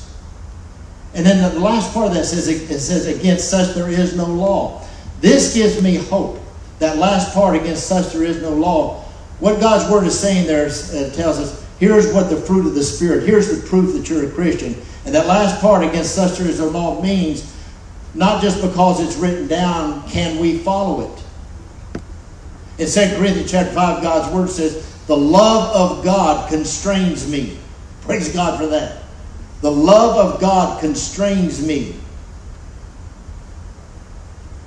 And 1.15 1.27
then 1.27 1.55
the 1.55 1.61
last 1.61 1.93
part 1.93 2.09
of 2.09 2.15
that 2.15 2.25
says 2.25 2.49
it 2.49 2.79
says 2.79 3.07
against 3.07 3.51
such 3.51 3.75
there 3.75 3.91
is 3.91 4.17
no 4.17 4.27
law. 4.27 4.87
This 5.21 5.55
gives 5.55 5.83
me 5.83 5.97
hope. 5.97 6.39
That 6.79 6.97
last 6.97 7.35
part 7.35 7.57
against 7.57 7.87
such 7.87 8.13
there 8.13 8.25
is 8.25 8.41
no 8.41 8.51
law. 8.51 9.00
What 9.41 9.59
God's 9.59 9.91
word 9.91 10.07
is 10.07 10.19
saying 10.19 10.47
there 10.47 10.67
uh, 10.67 11.11
tells 11.15 11.39
us 11.39 11.67
here's 11.79 12.13
what 12.13 12.29
the 12.29 12.37
fruit 12.37 12.67
of 12.67 12.75
the 12.75 12.85
spirit. 12.85 13.27
Here's 13.27 13.49
the 13.49 13.67
proof 13.67 13.95
that 13.95 14.09
you're 14.09 14.29
a 14.29 14.31
Christian. 14.31 14.77
And 15.07 15.15
that 15.15 15.27
last 15.27 15.61
part 15.63 15.83
against 15.83 16.15
such 16.15 16.39
there 16.39 16.47
is 16.49 16.61
no 16.61 16.69
law 16.69 17.03
means 17.03 17.57
not 18.15 18.43
just 18.43 18.61
because 18.61 19.01
it's 19.01 19.17
written 19.17 19.49
down 19.49 20.07
can 20.09 20.39
we 20.39 20.59
follow 20.59 21.11
it. 21.11 21.23
In 22.79 22.87
2 22.87 23.17
Corinthians 23.17 23.51
chapter 23.51 23.73
5, 23.73 24.03
God's 24.03 24.35
word 24.35 24.51
says, 24.51 24.87
The 25.07 25.17
love 25.17 25.75
of 25.75 26.05
God 26.05 26.51
constrains 26.51 27.31
me. 27.31 27.59
Praise 28.03 28.33
God 28.33 28.59
for 28.59 28.67
that. 28.67 29.03
The 29.63 29.71
love 29.71 30.17
of 30.17 30.41
God 30.41 30.81
constrains 30.81 31.65
me. 31.65 31.95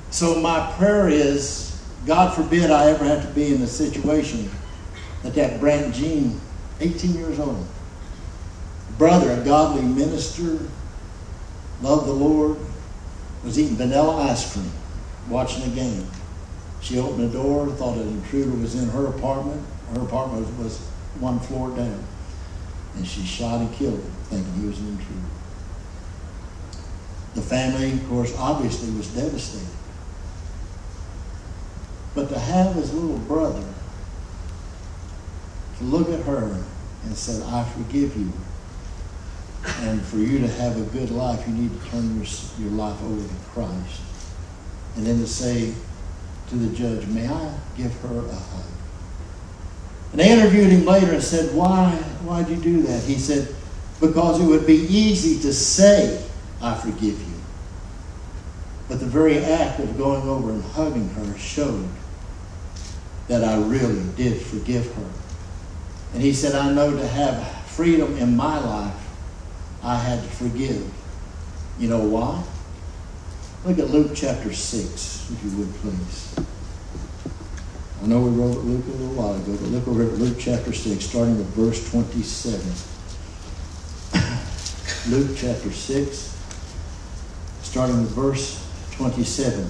So 0.10 0.40
my 0.40 0.72
prayer 0.78 1.10
is, 1.10 1.82
God 2.06 2.36
forbid 2.36 2.72
I 2.72 2.92
ever 2.92 3.04
have 3.04 3.24
to 3.24 3.34
be 3.34 3.54
in 3.54 3.62
a 3.62 3.68
situation 3.68 4.50
that 5.24 5.34
that 5.36 5.60
Brandt 5.60 5.96
Jean, 5.96 6.40
18 6.80 7.14
years 7.14 7.40
old, 7.40 7.66
brother, 8.98 9.32
a 9.32 9.44
godly 9.44 9.82
minister, 9.82 10.60
loved 11.82 12.08
the 12.08 12.14
Lord, 12.14 12.58
was 13.44 13.58
eating 13.58 13.76
vanilla 13.76 14.30
ice 14.30 14.54
cream, 14.54 14.72
watching 15.30 15.64
a 15.64 15.76
game. 15.76 16.08
She 16.82 17.00
opened 17.00 17.32
the 17.32 17.34
door, 17.34 17.68
thought 17.70 17.98
an 17.98 18.08
intruder 18.10 18.52
was 18.58 18.76
in 18.76 18.90
her 18.90 19.08
apartment. 19.08 19.66
Her 19.94 20.02
apartment 20.02 20.46
was, 20.46 20.58
was 20.58 20.80
one 21.20 21.40
floor 21.40 21.70
down. 21.76 22.04
And 22.96 23.08
she 23.08 23.24
shot 23.24 23.62
and 23.62 23.74
killed 23.74 24.00
him, 24.00 24.12
thinking 24.30 24.54
he 24.62 24.68
was 24.68 24.80
an 24.80 24.90
intruder. 24.90 25.28
The 27.36 27.42
family, 27.42 27.94
of 27.94 28.10
course, 28.10 28.36
obviously 28.38 28.92
was 28.96 29.08
devastated. 29.08 29.68
But 32.14 32.30
to 32.30 32.38
have 32.38 32.76
his 32.76 32.94
little 32.94 33.18
brother 33.18 33.64
to 35.78 35.84
look 35.84 36.10
at 36.10 36.22
her 36.26 36.64
and 37.04 37.16
said, 37.16 37.42
I 37.44 37.64
forgive 37.64 38.16
you. 38.16 38.32
And 39.82 40.02
for 40.02 40.18
you 40.18 40.40
to 40.40 40.48
have 40.48 40.78
a 40.78 40.84
good 40.98 41.10
life, 41.10 41.48
you 41.48 41.54
need 41.54 41.82
to 41.82 41.90
turn 41.90 42.16
your, 42.16 42.26
your 42.60 42.72
life 42.72 43.02
over 43.04 43.28
to 43.28 43.34
Christ. 43.52 44.02
And 44.96 45.06
then 45.06 45.20
to 45.20 45.28
say, 45.28 45.74
to 46.50 46.56
the 46.56 46.76
judge, 46.76 47.08
May 47.08 47.28
I 47.28 47.54
give 47.76 47.94
her 48.02 48.20
a 48.20 48.36
hug? 48.36 48.66
And 50.12 50.20
they 50.20 50.32
interviewed 50.32 50.70
him 50.70 50.86
later 50.86 51.14
and 51.14 51.24
said, 51.24 51.56
Why 51.56 51.92
why'd 52.24 52.50
you 52.50 52.58
do 52.58 52.82
that? 52.84 53.04
He 53.04 53.16
said, 53.16 53.54
Because 54.00 54.40
it 54.40 54.46
would 54.46 54.68
be 54.68 54.76
easy 54.76 55.42
to 55.42 55.54
say, 55.54 56.24
I 56.62 56.76
forgive 56.76 57.20
you. 57.20 57.34
But 58.88 59.00
the 59.00 59.06
very 59.06 59.40
act 59.40 59.80
of 59.80 59.98
going 59.98 60.28
over 60.28 60.52
and 60.52 60.64
hugging 60.64 61.10
her 61.10 61.38
showed 61.38 61.88
that 63.28 63.44
I 63.44 63.58
really 63.64 64.04
did 64.16 64.42
forgive 64.42 64.94
her. 64.94 65.10
And 66.14 66.22
he 66.22 66.34
said, 66.34 66.54
I 66.54 66.72
know 66.72 66.96
to 66.96 67.08
have 67.08 67.66
freedom 67.66 68.16
in 68.18 68.36
my 68.36 68.60
life, 68.60 68.94
I 69.82 69.98
had 69.98 70.22
to 70.22 70.30
forgive. 70.30 70.92
You 71.80 71.90
know 71.90 72.00
why? 72.00 72.44
Look 73.66 73.80
at 73.80 73.90
Luke 73.90 74.12
chapter 74.14 74.54
6, 74.54 75.32
if 75.32 75.44
you 75.44 75.58
would 75.58 75.74
please. 75.76 76.36
I 78.04 78.06
know 78.06 78.20
we 78.22 78.30
wrote 78.30 78.58
Luke 78.58 78.86
a 78.86 78.92
little 78.92 79.16
while 79.16 79.36
ago, 79.36 79.54
but 79.54 79.70
look 79.70 79.88
over 79.88 80.04
at 80.04 80.12
Luke 80.14 80.38
chapter 80.40 80.72
6, 80.72 81.04
starting 81.04 81.38
with 81.38 81.48
verse 81.48 81.90
27. 81.90 82.60
Luke 85.10 85.38
chapter 85.38 85.72
6, 85.72 86.38
starting 87.64 88.02
with 88.02 88.12
verse 88.12 88.64
27. 88.92 89.68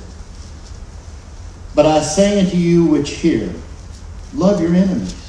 But 1.75 1.85
I 1.85 2.01
say 2.01 2.43
unto 2.43 2.57
you 2.57 2.85
which 2.85 3.11
hear, 3.11 3.53
love 4.33 4.61
your 4.61 4.73
enemies. 4.73 5.22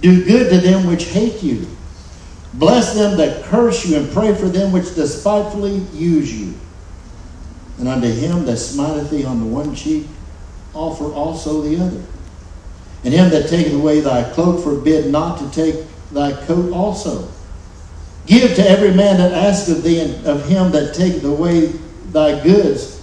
Do 0.00 0.24
good 0.24 0.50
to 0.50 0.58
them 0.58 0.86
which 0.86 1.04
hate 1.06 1.42
you. 1.42 1.66
Bless 2.54 2.94
them 2.94 3.16
that 3.18 3.44
curse 3.44 3.86
you, 3.86 3.96
and 3.96 4.10
pray 4.12 4.34
for 4.34 4.48
them 4.48 4.72
which 4.72 4.94
despitefully 4.94 5.76
use 5.92 6.32
you 6.32 6.54
and 7.80 7.88
unto 7.88 8.08
him 8.08 8.44
that 8.44 8.58
smiteth 8.58 9.10
thee 9.10 9.24
on 9.24 9.40
the 9.40 9.46
one 9.46 9.74
cheek, 9.74 10.06
offer 10.74 11.06
also 11.12 11.62
the 11.62 11.82
other. 11.82 12.02
And 13.02 13.14
him 13.14 13.30
that 13.30 13.48
taketh 13.48 13.72
away 13.72 14.00
thy 14.00 14.30
cloak, 14.32 14.62
forbid 14.62 15.10
not 15.10 15.38
to 15.38 15.50
take 15.50 15.86
thy 16.12 16.32
coat 16.44 16.72
also. 16.72 17.28
Give 18.26 18.54
to 18.54 18.68
every 18.68 18.92
man 18.92 19.16
that 19.16 19.32
asketh 19.32 19.82
thee, 19.82 20.00
and 20.00 20.26
of 20.26 20.46
him 20.46 20.70
that 20.72 20.94
taketh 20.94 21.24
away 21.24 21.68
thy 22.12 22.42
goods, 22.44 23.02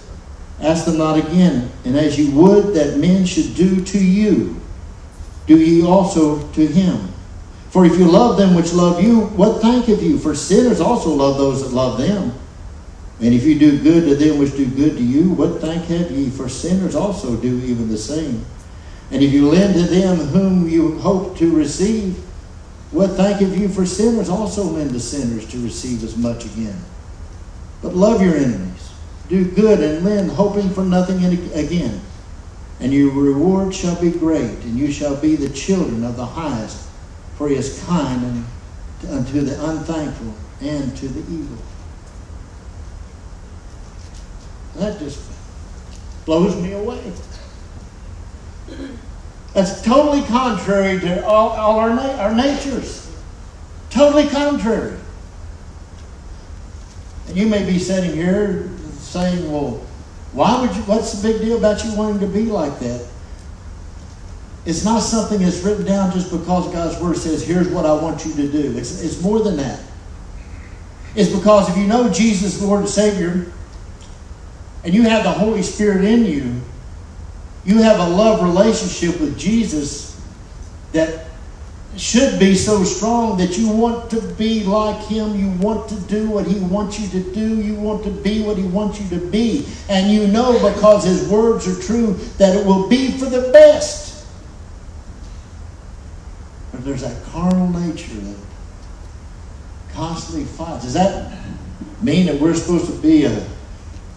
ask 0.60 0.84
them 0.86 0.98
not 0.98 1.18
again. 1.18 1.70
And 1.84 1.96
as 1.96 2.16
you 2.16 2.30
would 2.40 2.72
that 2.74 2.98
men 2.98 3.24
should 3.24 3.56
do 3.56 3.84
to 3.84 3.98
you, 3.98 4.57
do 5.48 5.58
ye 5.58 5.84
also 5.84 6.46
to 6.52 6.66
him. 6.66 7.08
For 7.70 7.84
if 7.84 7.98
you 7.98 8.08
love 8.08 8.36
them 8.36 8.54
which 8.54 8.72
love 8.72 9.02
you, 9.02 9.22
what 9.22 9.60
thank 9.60 9.86
thanketh 9.86 10.02
you? 10.02 10.18
For 10.18 10.34
sinners 10.34 10.80
also 10.80 11.10
love 11.10 11.38
those 11.38 11.62
that 11.62 11.74
love 11.74 11.98
them. 11.98 12.32
And 13.20 13.34
if 13.34 13.44
you 13.44 13.58
do 13.58 13.82
good 13.82 14.04
to 14.04 14.14
them 14.14 14.38
which 14.38 14.56
do 14.56 14.66
good 14.66 14.96
to 14.96 15.02
you, 15.02 15.30
what 15.30 15.60
thank 15.60 15.84
have 15.86 16.10
ye? 16.10 16.30
For 16.30 16.48
sinners 16.48 16.94
also 16.94 17.36
do 17.36 17.58
even 17.64 17.88
the 17.88 17.98
same. 17.98 18.44
And 19.10 19.22
if 19.22 19.32
you 19.32 19.48
lend 19.48 19.74
to 19.74 19.82
them 19.82 20.16
whom 20.18 20.68
you 20.68 20.98
hope 20.98 21.36
to 21.38 21.54
receive, 21.54 22.16
what 22.90 23.10
thank 23.12 23.40
have 23.40 23.56
you? 23.56 23.68
For 23.68 23.84
sinners 23.84 24.28
also 24.28 24.62
lend 24.62 24.92
to 24.92 25.00
sinners 25.00 25.46
to 25.50 25.62
receive 25.62 26.04
as 26.04 26.16
much 26.16 26.44
again. 26.44 26.78
But 27.82 27.94
love 27.94 28.22
your 28.22 28.36
enemies. 28.36 28.90
Do 29.28 29.44
good 29.50 29.80
and 29.80 30.04
lend, 30.04 30.30
hoping 30.30 30.70
for 30.70 30.84
nothing 30.84 31.24
again. 31.52 32.00
And 32.80 32.92
your 32.92 33.12
reward 33.12 33.74
shall 33.74 34.00
be 34.00 34.10
great, 34.10 34.50
and 34.64 34.78
you 34.78 34.92
shall 34.92 35.16
be 35.16 35.34
the 35.34 35.48
children 35.48 36.04
of 36.04 36.16
the 36.16 36.26
highest, 36.26 36.88
for 37.36 37.48
he 37.48 37.56
is 37.56 37.82
kind 37.84 38.44
unto 39.08 39.40
the 39.40 39.70
unthankful 39.70 40.34
and 40.60 40.96
to 40.96 41.08
the 41.08 41.20
evil. 41.20 41.58
That 44.76 44.98
just 44.98 45.20
blows 46.24 46.54
me 46.60 46.72
away. 46.72 47.12
That's 49.54 49.82
totally 49.82 50.22
contrary 50.22 51.00
to 51.00 51.26
all, 51.26 51.50
all 51.50 51.78
our, 51.80 51.90
na- 51.94 52.16
our 52.20 52.34
natures. 52.34 53.10
Totally 53.90 54.28
contrary. 54.28 54.96
And 57.26 57.36
you 57.36 57.46
may 57.46 57.64
be 57.64 57.78
sitting 57.78 58.12
here 58.12 58.70
saying, 58.98 59.50
well, 59.50 59.84
why 60.32 60.60
would 60.60 60.74
you, 60.76 60.82
what's 60.82 61.12
the 61.12 61.32
big 61.32 61.40
deal 61.40 61.56
about 61.56 61.84
you 61.84 61.94
wanting 61.94 62.20
to 62.20 62.26
be 62.26 62.44
like 62.44 62.78
that? 62.80 63.06
It's 64.66 64.84
not 64.84 65.00
something 65.00 65.40
that's 65.40 65.60
written 65.62 65.86
down 65.86 66.12
just 66.12 66.30
because 66.30 66.70
God's 66.72 67.00
Word 67.00 67.16
says, 67.16 67.46
here's 67.46 67.68
what 67.68 67.86
I 67.86 67.94
want 67.94 68.24
you 68.26 68.34
to 68.34 68.52
do. 68.52 68.76
It's, 68.76 69.02
it's 69.02 69.22
more 69.22 69.40
than 69.40 69.56
that. 69.56 69.80
It's 71.14 71.34
because 71.34 71.70
if 71.70 71.76
you 71.78 71.86
know 71.86 72.12
Jesus, 72.12 72.60
Lord 72.60 72.80
and 72.80 72.88
Savior, 72.88 73.50
and 74.84 74.94
you 74.94 75.02
have 75.04 75.24
the 75.24 75.32
Holy 75.32 75.62
Spirit 75.62 76.04
in 76.04 76.24
you, 76.24 76.60
you 77.64 77.82
have 77.82 77.98
a 77.98 78.08
love 78.08 78.42
relationship 78.42 79.20
with 79.20 79.38
Jesus 79.38 80.20
that 80.92 81.27
should 82.00 82.38
be 82.38 82.54
so 82.54 82.84
strong 82.84 83.36
that 83.38 83.58
you 83.58 83.68
want 83.68 84.10
to 84.10 84.20
be 84.34 84.62
like 84.64 85.04
him. 85.06 85.34
You 85.34 85.50
want 85.58 85.88
to 85.88 85.96
do 86.02 86.28
what 86.30 86.46
he 86.46 86.60
wants 86.60 87.00
you 87.00 87.08
to 87.08 87.32
do. 87.32 87.60
You 87.60 87.74
want 87.74 88.04
to 88.04 88.10
be 88.10 88.42
what 88.42 88.56
he 88.56 88.64
wants 88.64 89.00
you 89.00 89.08
to 89.18 89.30
be. 89.30 89.66
And 89.88 90.10
you 90.12 90.26
know 90.28 90.52
because 90.70 91.04
his 91.04 91.28
words 91.28 91.66
are 91.66 91.80
true 91.82 92.14
that 92.38 92.56
it 92.56 92.64
will 92.64 92.88
be 92.88 93.10
for 93.12 93.26
the 93.26 93.50
best. 93.52 94.26
But 96.70 96.84
there's 96.84 97.02
that 97.02 97.22
carnal 97.24 97.68
nature 97.68 98.14
that 98.14 98.36
constantly 99.92 100.44
fights. 100.44 100.84
Does 100.84 100.94
that 100.94 101.36
mean 102.00 102.26
that 102.26 102.40
we're 102.40 102.54
supposed 102.54 102.86
to 102.86 102.96
be 103.00 103.24
a, 103.24 103.46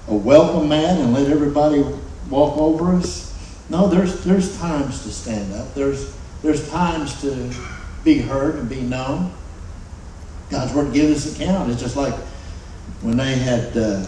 a 0.08 0.16
welcome 0.16 0.70
man 0.70 1.00
and 1.02 1.14
let 1.14 1.32
everybody 1.32 1.84
walk 2.30 2.58
over 2.58 2.96
us? 2.96 3.32
No, 3.70 3.88
there's, 3.88 4.24
there's 4.24 4.58
times 4.60 5.02
to 5.04 5.10
stand 5.10 5.54
up. 5.54 5.74
There's 5.74 6.14
there's 6.42 6.70
times 6.70 7.22
to 7.22 7.54
be 8.04 8.18
heard 8.20 8.56
and 8.56 8.68
be 8.68 8.82
known. 8.82 9.34
God's 10.50 10.74
word 10.74 10.94
gives 10.94 11.28
us 11.28 11.36
account. 11.36 11.72
It's 11.72 11.82
just 11.82 11.96
like 11.96 12.14
when 13.02 13.18
they 13.18 13.36
had 13.36 13.78
uh, 13.78 14.06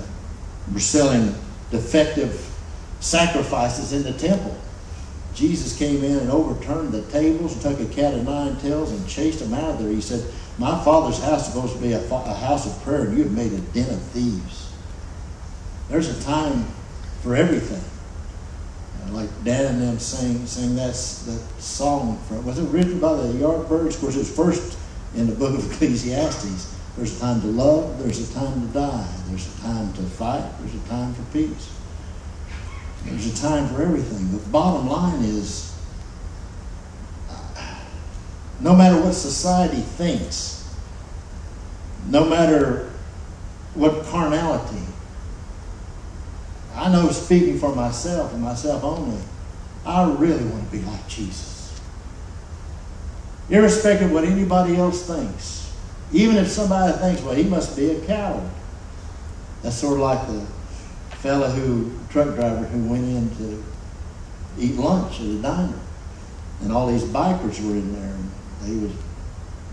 were 0.74 0.80
selling 0.80 1.36
defective 1.72 2.50
sacrifices 3.00 3.93
in 3.93 4.04
the 4.04 4.17
temple. 4.17 4.58
Jesus 5.36 5.78
came 5.78 6.04
in 6.04 6.19
and 6.19 6.30
overturned 6.30 6.91
the 6.91 7.02
tables 7.12 7.60
took 7.62 7.80
a 7.80 7.86
cat 7.86 8.13
of 8.13 8.24
nine 8.24 8.56
tails 8.58 8.91
and 8.91 9.08
chased 9.08 9.39
them 9.39 9.54
out 9.54 9.72
of 9.72 9.80
there. 9.80 9.89
He 9.89 10.02
said, 10.02 10.24
My 10.58 10.84
father's 10.84 11.22
house 11.24 11.48
is 11.48 11.54
supposed 11.54 11.76
to 11.76 11.82
be 11.82 11.93
a, 11.93 12.13
a 12.13 12.34
house 12.34 12.67
of 12.67 12.84
prayer, 12.84 13.06
and 13.06 13.17
you 13.17 13.24
have 13.24 13.32
made 13.32 13.52
a 13.52 13.60
den 13.60 13.89
of 13.89 14.02
thieves. 14.02 14.72
There's 15.89 16.10
a 16.10 16.24
time 16.24 16.65
for 17.22 17.36
everything 17.36 17.84
like 19.12 19.30
Dan 19.44 19.66
and 19.76 19.82
them 19.82 20.00
sing 20.00 20.46
sing 20.46 20.76
that, 20.76 20.94
that 20.94 21.44
song 21.60 22.18
from 22.28 22.46
was 22.46 22.60
it 22.60 22.66
written 22.70 23.00
by 23.00 23.13
the 23.16 23.34
Yardbirds? 23.34 23.96
Of 23.96 24.02
course, 24.02 24.16
it's 24.16 24.34
first 24.34 24.78
in 25.16 25.28
the 25.28 25.36
book 25.36 25.58
of 25.58 25.72
Ecclesiastes. 25.74 26.80
There's 26.96 27.18
a 27.18 27.20
time 27.20 27.42
to 27.42 27.48
love. 27.48 28.00
There's 28.00 28.30
a 28.30 28.34
time 28.34 28.68
to 28.68 28.74
die. 28.74 29.08
There's 29.28 29.58
a 29.58 29.62
time 29.62 29.94
to 29.94 30.02
fight. 30.04 30.48
There's 30.60 30.76
a 30.76 30.88
time 30.88 31.13
for 31.13 31.24
peace. 31.34 31.72
There's 33.06 33.39
a 33.39 33.42
time 33.42 33.68
for 33.68 33.82
everything. 33.82 34.32
The 34.32 34.48
bottom 34.50 34.88
line 34.88 35.24
is, 35.24 35.76
no 38.60 38.76
matter 38.76 39.02
what 39.02 39.13
society 39.13 39.82
thinks, 39.82 40.72
no 42.08 42.26
matter 42.26 42.92
what 43.74 44.06
carnality 44.06 44.93
I 46.76 46.92
know 46.92 47.10
speaking 47.10 47.60
for 47.60 47.76
myself 47.76 48.34
and 48.34 48.42
myself 48.42 48.84
only, 48.84 49.22
I 49.86 50.12
really 50.12 50.44
want 50.46 50.66
to 50.66 50.78
be 50.78 50.84
like 50.84 51.08
Jesus. 51.08 51.80
Irrespective 53.50 54.08
of 54.08 54.14
what 54.14 54.24
anybody 54.24 54.78
else 54.78 55.06
thinks. 55.06 55.72
Even 56.12 56.38
if 56.38 56.48
somebody 56.48 56.98
thinks, 56.98 57.22
well, 57.22 57.36
he 57.36 57.44
must 57.44 57.76
be 57.76 57.92
a 57.92 58.06
coward. 58.06 58.50
That's 59.62 59.76
sort 59.76 59.94
of 59.94 60.00
like 60.00 60.28
the 60.28 60.46
fella 61.18 61.50
who, 61.50 61.92
truck 62.10 62.36
driver 62.36 62.64
who 62.66 62.90
went 62.90 63.06
in 63.06 63.30
to 63.38 63.64
eat 64.58 64.76
lunch 64.76 65.20
at 65.20 65.26
a 65.26 65.42
diner. 65.42 65.80
And 66.62 66.72
all 66.72 66.88
these 66.88 67.04
bikers 67.04 67.66
were 67.66 67.74
in 67.74 67.94
there. 67.94 68.14
And 68.14 68.32
they 68.62 68.88
was 68.88 68.96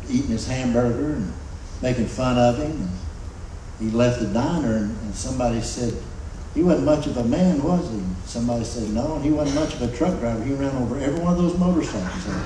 eating 0.09 0.31
his 0.31 0.47
hamburger 0.47 1.15
and 1.15 1.33
making 1.83 2.07
fun 2.07 2.39
of 2.39 2.59
him. 2.59 2.73
And 2.73 3.91
he 3.91 3.97
left 3.97 4.21
the 4.21 4.27
diner 4.27 4.77
and, 4.77 4.99
and 5.03 5.15
somebody 5.15 5.61
said, 5.61 5.95
he 6.55 6.63
wasn't 6.63 6.87
much 6.87 7.07
of 7.07 7.17
a 7.17 7.25
man, 7.25 7.63
was 7.63 7.91
he? 7.91 8.03
Somebody 8.27 8.65
said 8.65 8.91
no, 8.91 9.19
he 9.19 9.31
wasn't 9.31 9.61
much 9.61 9.75
of 9.75 9.83
a 9.83 9.97
truck 9.97 10.19
driver. 10.19 10.43
He 10.45 10.55
ran 10.55 10.75
over 10.77 10.99
every 10.99 11.21
one 11.21 11.35
of 11.35 11.39
those 11.39 11.57
motorcycles 11.59 12.27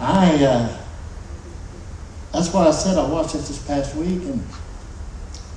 I, 0.00 0.44
uh, 0.44 0.76
that's 2.32 2.52
why 2.52 2.66
I 2.66 2.70
said 2.72 2.98
I 2.98 3.08
watched 3.08 3.34
it 3.34 3.38
this 3.38 3.64
past 3.66 3.94
week, 3.94 4.22
and 4.22 4.44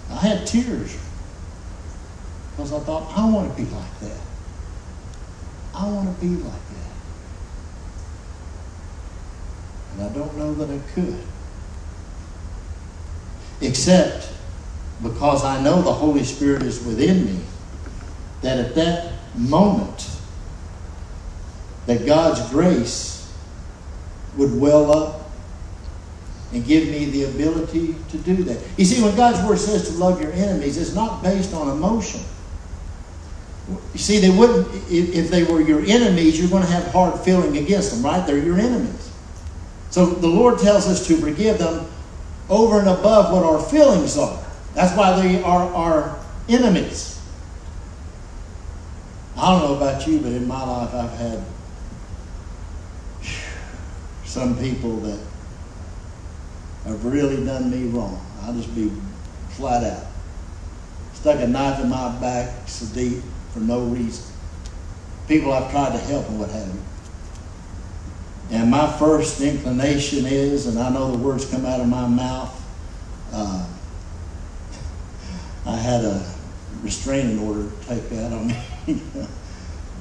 I 0.10 0.15
had 0.15 0.47
tears 0.47 0.97
because 2.51 2.73
I 2.73 2.80
thought, 2.80 3.12
I 3.15 3.30
want 3.30 3.56
to 3.56 3.63
be 3.63 3.69
like 3.69 3.99
that. 3.99 4.19
I 5.75 5.88
want 5.88 6.15
to 6.15 6.25
be 6.25 6.36
like 6.41 6.69
that. 6.69 6.96
And 9.97 10.05
I 10.05 10.13
don't 10.13 10.38
know 10.38 10.53
that 10.53 10.69
I 10.69 10.79
could. 10.93 11.17
Except 13.62 14.31
because 15.01 15.43
I 15.43 15.62
know 15.62 15.81
the 15.81 15.93
Holy 15.93 16.23
Spirit 16.23 16.63
is 16.63 16.83
within 16.83 17.25
me, 17.25 17.39
that 18.41 18.60
at 18.60 18.75
that 18.75 19.13
moment, 19.36 20.10
that 21.88 22.05
God's 22.05 22.47
grace 22.49 23.33
would 24.36 24.60
well 24.60 24.91
up 24.91 25.31
and 26.53 26.65
give 26.65 26.88
me 26.88 27.05
the 27.05 27.23
ability 27.23 27.95
to 28.10 28.17
do 28.17 28.43
that. 28.43 28.62
You 28.77 28.86
see, 28.86 29.01
when 29.03 29.15
God's 29.15 29.45
Word 29.47 29.57
says 29.57 29.89
to 29.89 29.95
love 29.95 30.21
your 30.21 30.31
enemies, 30.31 30.77
it's 30.77 30.93
not 30.93 31.23
based 31.23 31.53
on 31.53 31.69
emotion. 31.69 32.21
You 33.93 33.99
see, 33.99 34.19
they 34.19 34.29
wouldn't, 34.29 34.67
if 34.89 35.29
they 35.29 35.43
were 35.43 35.60
your 35.60 35.81
enemies, 35.81 36.39
you're 36.39 36.49
going 36.49 36.63
to 36.63 36.69
have 36.69 36.88
hard 36.91 37.19
feeling 37.21 37.57
against 37.57 37.91
them, 37.91 38.03
right? 38.03 38.25
They're 38.25 38.38
your 38.38 38.57
enemies. 38.57 39.06
So 39.89 40.06
the 40.06 40.28
Lord 40.28 40.60
tells 40.60 40.88
us 40.88 41.08
to 41.08 41.17
forgive 41.17 41.60
them 41.60 41.88
over 42.50 42.80
and 42.80 42.89
above 42.89 43.34
what 43.34 43.43
our 43.43 43.62
feelings 43.62 44.17
are. 44.17 44.43
That's 44.73 44.95
why 44.95 45.19
they 45.21 45.41
are 45.41 45.73
our 45.73 46.19
enemies. 46.47 47.19
I 49.36 49.52
don't 49.52 49.69
know 49.69 49.76
about 49.78 50.08
you, 50.08 50.19
but 50.19 50.32
in 50.32 50.47
my 50.47 50.63
life 50.63 50.93
I've 50.93 51.17
had 51.17 51.43
some 54.26 54.58
people 54.60 54.97
that 54.97 55.19
have 56.86 57.06
really 57.06 57.43
done 57.45 57.69
me 57.69 57.89
wrong. 57.89 58.23
I'll 58.41 58.54
just 58.54 58.73
be 58.76 58.91
flat 59.50 59.84
out. 59.84 60.06
Stuck 61.13 61.39
a 61.39 61.47
knife 61.47 61.80
in 61.82 61.89
my 61.89 62.17
back 62.19 62.67
so 62.67 62.86
deep 62.93 63.23
for 63.52 63.60
no 63.60 63.82
reason. 63.86 64.34
People 65.28 65.52
I've 65.52 65.71
tried 65.71 65.91
to 65.91 65.97
help 65.97 66.28
and 66.30 66.39
what 66.39 66.50
have 66.50 66.67
you. 66.67 66.82
And 68.49 68.71
my 68.71 68.89
first 68.97 69.41
inclination 69.41 70.25
is, 70.25 70.67
and 70.67 70.79
I 70.79 70.89
know 70.89 71.12
the 71.12 71.17
words 71.17 71.45
come 71.45 71.65
out 71.65 71.81
of 71.81 71.88
my 71.88 72.07
mouth, 72.07 72.53
uh, 73.33 73.67
I 75.65 75.75
had 75.75 76.05
a 76.05 76.33
restraining 76.81 77.39
order 77.39 77.69
take 77.88 78.12
out 78.13 78.31
on 78.31 78.47
me. 78.47 78.57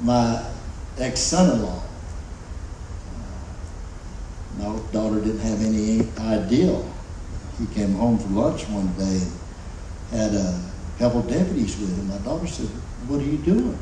my 0.03 0.45
ex 0.99 1.21
son 1.21 1.57
in 1.57 1.63
law, 1.65 1.83
uh, 4.61 4.71
my 4.71 4.79
daughter 4.93 5.21
didn't 5.21 5.41
have 5.41 5.63
any 5.63 6.09
idea. 6.21 6.81
He 7.59 7.67
came 7.75 7.95
home 7.95 8.19
for 8.19 8.29
lunch 8.29 8.69
one 8.69 8.93
day 8.97 9.23
and 10.13 10.21
had 10.21 10.35
a 10.35 10.63
couple 10.99 11.23
deputies 11.23 11.79
with 11.81 11.97
him. 11.99 12.09
My 12.09 12.19
daughter 12.19 12.47
said, 12.47 12.67
What 13.09 13.21
are 13.21 13.25
you 13.25 13.39
doing? 13.39 13.79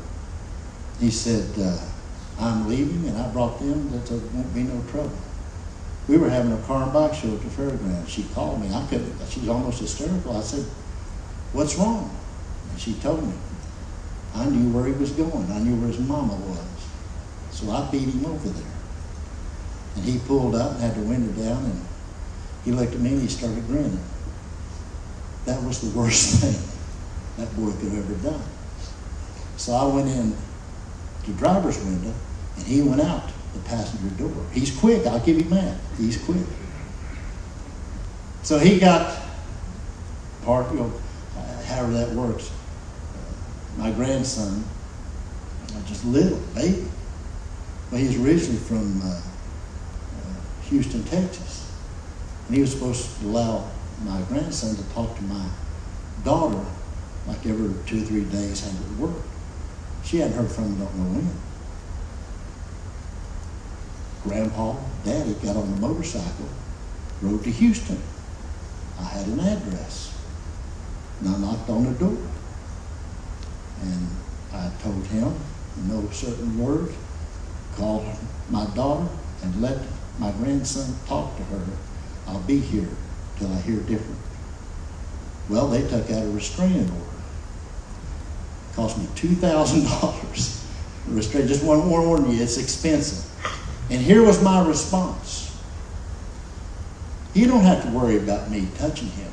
He 0.99 1.11
said, 1.11 1.47
uh, 1.59 1.77
I'm 2.39 2.67
leaving, 2.67 3.07
and 3.07 3.17
I 3.17 3.27
brought 3.29 3.59
them 3.59 3.91
that 3.91 4.05
there 4.05 4.19
won't 4.33 4.53
be 4.53 4.63
no 4.63 4.81
trouble. 4.89 5.17
We 6.07 6.17
were 6.17 6.29
having 6.29 6.51
a 6.51 6.57
car 6.63 6.83
and 6.83 6.93
bike 6.93 7.13
show 7.13 7.33
at 7.33 7.41
the 7.41 7.49
fairgrounds. 7.49 8.11
She 8.11 8.23
called 8.23 8.61
me. 8.61 8.71
I 8.73 8.85
couldn't. 8.87 9.15
She 9.29 9.39
was 9.39 9.49
almost 9.49 9.79
hysterical. 9.79 10.37
I 10.37 10.41
said, 10.41 10.65
"What's 11.53 11.75
wrong?" 11.77 12.15
And 12.71 12.79
she 12.79 12.93
told 12.95 13.23
me. 13.25 13.33
I 14.35 14.45
knew 14.45 14.69
where 14.73 14.85
he 14.85 14.91
was 14.91 15.11
going. 15.11 15.49
I 15.49 15.59
knew 15.59 15.75
where 15.79 15.87
his 15.87 15.99
mama 15.99 16.35
was. 16.35 16.59
So 17.51 17.71
I 17.71 17.89
beat 17.89 18.09
him 18.09 18.25
over 18.25 18.49
there. 18.49 18.73
And 19.95 20.03
he 20.03 20.19
pulled 20.19 20.55
up 20.55 20.71
and 20.73 20.81
had 20.81 20.95
the 20.95 21.01
window 21.01 21.31
down, 21.41 21.63
and 21.63 21.85
he 22.65 22.71
looked 22.71 22.93
at 22.93 22.99
me 22.99 23.13
and 23.13 23.21
he 23.21 23.29
started 23.29 23.65
grinning. 23.67 24.03
That 25.45 25.63
was 25.63 25.79
the 25.79 25.97
worst 25.97 26.41
thing 26.41 26.59
that 27.37 27.55
boy 27.55 27.71
could 27.79 27.93
have 27.93 28.11
ever 28.11 28.29
done. 28.29 28.43
So 29.55 29.73
I 29.73 29.85
went 29.85 30.09
in 30.09 30.35
to 31.23 31.31
the 31.31 31.37
driver's 31.37 31.77
window, 31.79 32.13
and 32.55 32.65
he 32.65 32.81
went 32.81 33.01
out 33.01 33.29
the 33.53 33.59
passenger 33.61 34.15
door. 34.15 34.45
He's 34.51 34.75
quick. 34.77 35.05
I'll 35.05 35.19
give 35.19 35.37
him 35.37 35.49
that. 35.49 35.77
He's 35.97 36.17
quick. 36.23 36.45
So 38.43 38.59
he 38.59 38.79
got 38.79 39.21
part, 40.43 40.71
you 40.71 40.79
know, 40.79 40.93
however 41.65 41.93
that 41.93 42.09
works. 42.11 42.51
Uh, 42.51 43.81
my 43.81 43.91
grandson, 43.91 44.63
uh, 45.73 45.81
just 45.85 46.05
little 46.05 46.39
baby. 46.53 46.85
but 47.89 47.99
he's 47.99 48.19
originally 48.19 48.59
from 48.59 49.01
uh, 49.01 49.15
uh, 49.15 50.69
Houston, 50.69 51.03
Texas, 51.05 51.71
and 52.47 52.55
he 52.55 52.61
was 52.61 52.71
supposed 52.71 53.19
to 53.19 53.25
allow 53.25 53.67
my 54.03 54.21
grandson 54.23 54.75
to 54.75 54.83
talk 54.93 55.15
to 55.15 55.23
my 55.23 55.49
daughter 56.23 56.63
like 57.27 57.45
every 57.45 57.73
two 57.85 58.03
or 58.03 58.05
three 58.05 58.23
days 58.25 58.63
how 58.63 58.69
it 58.69 58.99
worked. 58.99 59.25
She 60.03 60.17
hadn't 60.17 60.37
heard 60.37 60.51
from 60.51 60.65
him, 60.65 60.79
don't 60.79 60.95
know 60.95 61.19
when. 61.19 61.44
Grandpa, 64.25 64.75
Daddy 65.03 65.33
got 65.35 65.55
on 65.55 65.73
the 65.75 65.79
motorcycle, 65.79 66.49
rode 67.21 67.43
to 67.43 67.51
Houston. 67.51 68.01
I 68.99 69.03
had 69.03 69.27
an 69.27 69.39
address. 69.39 70.17
And 71.19 71.29
I 71.29 71.37
knocked 71.39 71.69
on 71.69 71.85
the 71.85 71.99
door. 71.99 72.17
And 73.81 74.09
I 74.51 74.71
told 74.81 75.05
him 75.07 75.33
no 75.87 76.09
certain 76.09 76.57
words, 76.57 76.93
called 77.75 78.05
my 78.49 78.65
daughter, 78.75 79.07
and 79.43 79.61
let 79.61 79.77
my 80.19 80.31
grandson 80.31 80.95
talk 81.05 81.35
to 81.37 81.43
her. 81.43 81.61
I'll 82.27 82.41
be 82.41 82.59
here 82.59 82.89
till 83.37 83.51
I 83.51 83.61
hear 83.61 83.79
different. 83.81 84.19
Well, 85.49 85.67
they 85.67 85.81
took 85.87 86.09
out 86.09 86.23
a 86.23 86.29
restraining 86.31 86.89
order. 86.89 87.21
Cost 88.73 88.97
me 88.97 89.07
two 89.15 89.35
thousand 89.35 89.83
dollars. 89.83 90.61
Restrain 91.07 91.47
just 91.47 91.63
one 91.63 91.85
more 91.87 92.05
warning 92.05 92.31
you, 92.31 92.41
it's 92.41 92.57
expensive. 92.57 93.23
And 93.89 94.01
here 94.01 94.23
was 94.23 94.41
my 94.41 94.67
response. 94.67 95.55
You 97.33 97.47
don't 97.47 97.63
have 97.63 97.83
to 97.83 97.89
worry 97.89 98.17
about 98.17 98.49
me 98.49 98.67
touching 98.77 99.09
him. 99.09 99.31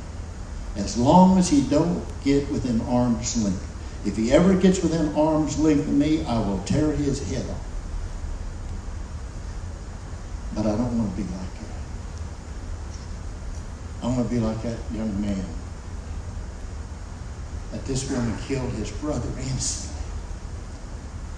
As 0.75 0.97
long 0.97 1.37
as 1.37 1.49
he 1.49 1.61
don't 1.61 2.03
get 2.23 2.51
within 2.51 2.81
arm's 2.81 3.41
length. 3.43 3.69
If 4.05 4.17
he 4.17 4.31
ever 4.31 4.53
gets 4.55 4.83
within 4.83 5.15
arm's 5.15 5.57
length 5.57 5.87
of 5.87 5.93
me, 5.93 6.25
I 6.25 6.39
will 6.39 6.61
tear 6.65 6.91
his 6.91 7.27
head 7.31 7.49
off. 7.49 7.65
But 10.53 10.65
I 10.65 10.75
don't 10.75 10.97
want 10.97 11.15
to 11.15 11.21
be 11.21 11.23
like 11.23 11.53
that. 11.59 11.79
I 14.03 14.07
want 14.07 14.27
to 14.27 14.35
be 14.35 14.39
like 14.39 14.61
that 14.63 14.77
young 14.93 15.21
man. 15.21 15.45
That 17.71 17.85
this 17.85 18.09
woman 18.11 18.37
killed 18.45 18.71
his 18.73 18.91
brother 18.91 19.29
instantly. 19.37 19.92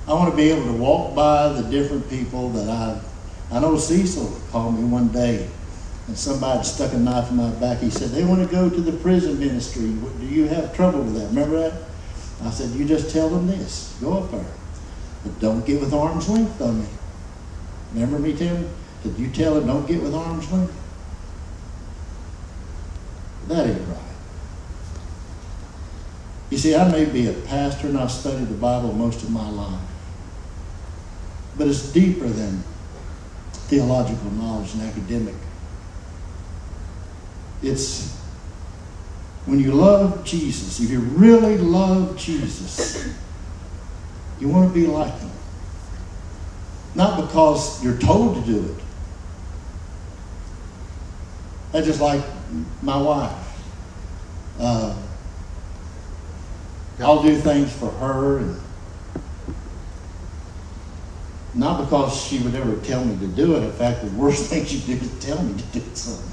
I 0.08 0.14
want 0.14 0.30
to 0.30 0.38
be 0.38 0.52
able 0.52 0.66
to 0.66 0.74
walk 0.74 1.16
by 1.16 1.50
the 1.50 1.64
different 1.64 2.08
people 2.10 2.50
that 2.50 2.70
I. 2.70 3.02
I 3.52 3.60
know 3.60 3.78
Cecil 3.78 4.40
called 4.52 4.78
me 4.78 4.84
one 4.84 5.08
day, 5.08 5.50
and 6.08 6.16
somebody 6.16 6.64
stuck 6.64 6.94
a 6.94 6.98
knife 6.98 7.32
in 7.32 7.38
my 7.38 7.50
back. 7.52 7.80
He 7.80 7.90
said 7.90 8.10
they 8.12 8.24
want 8.24 8.48
to 8.48 8.54
go 8.54 8.70
to 8.70 8.82
the 8.82 8.92
prison 9.00 9.40
ministry. 9.40 9.94
Do 10.20 10.26
you 10.28 10.48
have 10.48 10.76
trouble 10.76 11.02
with 11.02 11.16
that? 11.16 11.28
Remember 11.30 11.58
that? 11.58 11.82
I 12.44 12.52
said 12.52 12.70
you 12.72 12.86
just 12.86 13.10
tell 13.10 13.30
them 13.30 13.48
this. 13.48 13.98
Go 14.00 14.20
up 14.20 14.32
there, 14.32 14.46
but 15.24 15.40
don't 15.40 15.66
get 15.66 15.82
with 15.82 15.92
arm's 15.92 16.30
length 16.30 16.62
on 16.62 16.82
me. 16.82 16.88
Remember 17.94 18.20
me 18.20 18.32
you? 18.34 18.70
Did 19.02 19.18
you 19.18 19.30
tell 19.32 19.56
them 19.56 19.66
don't 19.66 19.88
get 19.88 20.04
with 20.04 20.14
arm's 20.14 20.52
length? 20.52 20.74
That 23.48 23.68
ain't 23.68 23.88
right. 23.88 23.98
You 26.52 26.60
see, 26.60 26.76
I 26.76 26.92
may 26.92 27.06
be 27.06 27.28
a 27.28 27.34
pastor 27.34 27.88
and 27.88 27.98
I've 27.98 28.12
studied 28.12 28.50
the 28.50 28.56
Bible 28.56 28.94
most 28.94 29.24
of 29.24 29.32
my 29.32 29.50
life 29.50 29.95
but 31.58 31.68
it's 31.68 31.92
deeper 31.92 32.28
than 32.28 32.64
theological 33.68 34.32
knowledge 34.32 34.74
and 34.74 34.84
academic. 34.84 35.36
It's 37.64 38.16
when 39.46 39.60
you 39.60 39.72
love 39.74 40.24
Jesus, 40.26 40.80
if 40.80 40.90
you 40.90 41.00
really 41.00 41.58
love 41.58 42.18
Jesus, 42.18 43.14
you 44.40 44.50
want 44.50 44.68
to 44.68 44.74
be 44.74 44.88
like 44.88 45.18
him. 45.20 45.30
Not 46.96 47.22
because 47.22 47.84
you're 47.84 47.98
told 47.98 48.44
to 48.44 48.52
do 48.52 48.66
it. 48.66 48.84
That's 51.72 51.86
just 51.86 52.02
like 52.02 52.24
my 52.82 53.00
wife. 53.00 53.62
Uh, 54.60 54.96
I'll 57.00 57.22
do 57.22 57.36
things 57.38 57.72
for 57.74 57.92
her 57.92 58.38
and 58.40 58.62
not 61.56 61.86
because 61.86 62.22
she 62.22 62.40
would 62.40 62.54
ever 62.54 62.76
tell 62.78 63.04
me 63.04 63.18
to 63.18 63.28
do 63.28 63.56
it. 63.56 63.64
In 63.64 63.72
fact, 63.72 64.04
the 64.04 64.12
worst 64.12 64.46
thing 64.50 64.66
she 64.66 64.80
did 64.82 65.02
is 65.02 65.20
tell 65.20 65.42
me 65.42 65.60
to 65.60 65.80
do 65.80 65.82
something. 65.96 66.32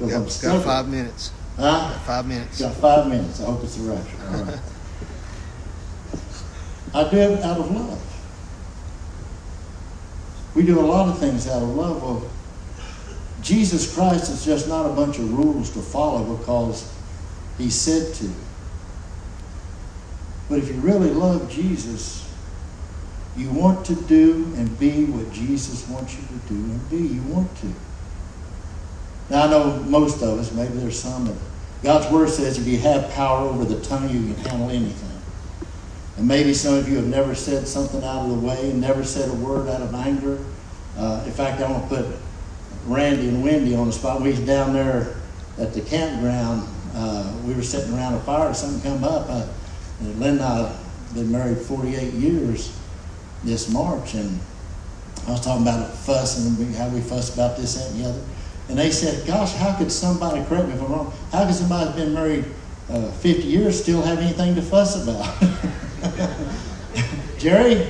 Got, 0.00 0.12
I'm 0.12 0.24
got 0.24 0.64
five 0.64 0.88
minutes. 0.88 1.32
Huh? 1.56 1.62
Got 1.62 2.00
five 2.02 2.26
minutes. 2.26 2.60
Got 2.60 2.74
five 2.74 3.08
minutes. 3.08 3.40
I 3.40 3.44
hope 3.44 3.62
it's 3.62 3.78
a 3.78 3.82
rapture. 3.82 4.16
All 4.26 4.44
right. 4.44 4.58
I 6.94 7.10
do 7.10 7.16
it 7.16 7.42
out 7.42 7.58
of 7.58 7.70
love. 7.70 7.98
We 10.54 10.64
do 10.64 10.78
a 10.78 10.82
lot 10.82 11.08
of 11.08 11.18
things 11.18 11.48
out 11.48 11.62
of 11.62 11.68
love. 11.70 12.02
Well, 12.02 12.30
Jesus 13.40 13.94
Christ 13.94 14.30
is 14.30 14.44
just 14.44 14.68
not 14.68 14.86
a 14.86 14.92
bunch 14.92 15.18
of 15.18 15.32
rules 15.32 15.70
to 15.70 15.80
follow 15.80 16.36
because 16.36 16.92
he 17.58 17.70
said 17.70 18.14
to. 18.16 18.30
But 20.48 20.58
if 20.58 20.68
you 20.68 20.74
really 20.80 21.10
love 21.10 21.50
Jesus, 21.50 22.21
you 23.36 23.50
want 23.50 23.86
to 23.86 23.94
do 23.94 24.52
and 24.56 24.78
be 24.78 25.06
what 25.06 25.32
Jesus 25.32 25.88
wants 25.88 26.14
you 26.14 26.22
to 26.22 26.48
do 26.48 26.54
and 26.54 26.90
be. 26.90 26.98
You 26.98 27.22
want 27.22 27.54
to. 27.58 27.72
Now, 29.30 29.44
I 29.44 29.50
know 29.50 29.76
most 29.84 30.22
of 30.22 30.38
us, 30.38 30.52
maybe 30.52 30.74
there's 30.74 31.00
some 31.00 31.26
that 31.26 31.36
God's 31.82 32.12
Word 32.12 32.28
says 32.28 32.58
if 32.58 32.66
you 32.66 32.78
have 32.78 33.10
power 33.12 33.48
over 33.48 33.64
the 33.64 33.80
tongue, 33.80 34.08
you 34.10 34.34
can 34.34 34.44
handle 34.44 34.70
anything. 34.70 35.08
And 36.18 36.28
maybe 36.28 36.52
some 36.52 36.74
of 36.74 36.88
you 36.88 36.96
have 36.96 37.06
never 37.06 37.34
said 37.34 37.66
something 37.66 38.04
out 38.04 38.26
of 38.26 38.28
the 38.28 38.46
way, 38.46 38.70
and 38.70 38.80
never 38.80 39.02
said 39.02 39.30
a 39.30 39.34
word 39.34 39.68
out 39.68 39.80
of 39.80 39.94
anger. 39.94 40.38
Uh, 40.98 41.22
in 41.24 41.32
fact, 41.32 41.62
I 41.62 41.70
want 41.70 41.88
to 41.88 41.96
put 41.96 42.16
Randy 42.86 43.28
and 43.28 43.42
Wendy 43.42 43.74
on 43.74 43.86
the 43.86 43.92
spot. 43.92 44.20
We 44.20 44.30
was 44.30 44.40
down 44.40 44.74
there 44.74 45.16
at 45.58 45.72
the 45.72 45.80
campground. 45.80 46.68
Uh, 46.94 47.34
we 47.46 47.54
were 47.54 47.62
sitting 47.62 47.94
around 47.94 48.14
a 48.14 48.20
fire, 48.20 48.52
something 48.52 48.82
come 48.82 49.02
up. 49.02 49.26
Uh, 49.30 49.46
and 50.00 50.20
Lynn 50.20 50.32
and 50.34 50.42
I 50.42 50.58
have 50.68 51.14
been 51.14 51.32
married 51.32 51.56
48 51.56 52.12
years 52.12 52.78
this 53.44 53.70
March, 53.70 54.14
and 54.14 54.40
I 55.26 55.32
was 55.32 55.40
talking 55.40 55.62
about 55.62 55.88
a 55.88 55.92
fuss 55.92 56.38
and 56.38 56.74
how 56.74 56.88
we 56.88 57.00
fuss 57.00 57.34
about 57.34 57.56
this, 57.56 57.74
that, 57.74 57.90
and 57.90 58.00
the 58.00 58.08
other. 58.08 58.22
And 58.68 58.78
they 58.78 58.90
said, 58.90 59.26
Gosh, 59.26 59.52
how 59.54 59.76
could 59.76 59.90
somebody, 59.90 60.44
correct 60.44 60.68
me 60.68 60.74
if 60.74 60.82
I'm 60.82 60.92
wrong, 60.92 61.12
how 61.30 61.46
could 61.46 61.54
somebody 61.54 61.90
who's 61.90 62.02
been 62.02 62.14
married 62.14 62.44
uh, 62.88 63.10
50 63.10 63.42
years 63.42 63.80
still 63.80 64.02
have 64.02 64.18
anything 64.18 64.54
to 64.54 64.62
fuss 64.62 65.02
about? 65.02 65.26
Jerry? 67.38 67.88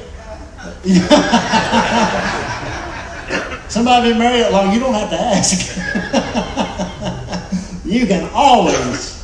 somebody 3.69 4.11
been 4.11 4.19
married 4.19 4.43
that 4.43 4.53
long, 4.53 4.73
you 4.73 4.81
don't 4.81 4.95
have 4.95 5.11
to 5.11 5.19
ask. 5.19 5.77
you 7.85 8.07
can 8.07 8.31
always 8.33 9.23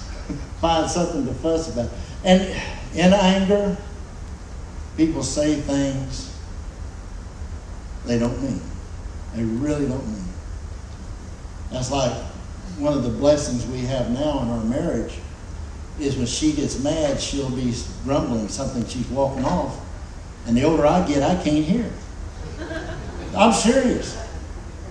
find 0.60 0.90
something 0.90 1.26
to 1.26 1.34
fuss 1.34 1.72
about. 1.72 1.90
And 2.24 2.42
in 2.94 3.12
anger, 3.12 3.76
people 4.98 5.22
say 5.22 5.54
things 5.54 6.34
they 8.04 8.18
don't 8.18 8.42
mean. 8.42 8.60
They 9.34 9.44
really 9.44 9.86
don't 9.86 10.06
mean. 10.06 10.24
That's 11.70 11.90
like 11.90 12.12
one 12.78 12.94
of 12.94 13.04
the 13.04 13.10
blessings 13.10 13.64
we 13.66 13.80
have 13.82 14.10
now 14.10 14.42
in 14.42 14.48
our 14.48 14.64
marriage 14.64 15.14
is 16.00 16.16
when 16.16 16.26
she 16.26 16.52
gets 16.52 16.82
mad, 16.82 17.20
she'll 17.20 17.50
be 17.50 17.74
grumbling 18.04 18.48
something 18.48 18.84
she's 18.86 19.06
walking 19.08 19.44
off. 19.44 19.78
And 20.46 20.56
the 20.56 20.64
older 20.64 20.86
I 20.86 21.06
get, 21.06 21.22
I 21.22 21.40
can't 21.42 21.64
hear. 21.64 21.90
I'm 23.36 23.52
serious. 23.52 24.16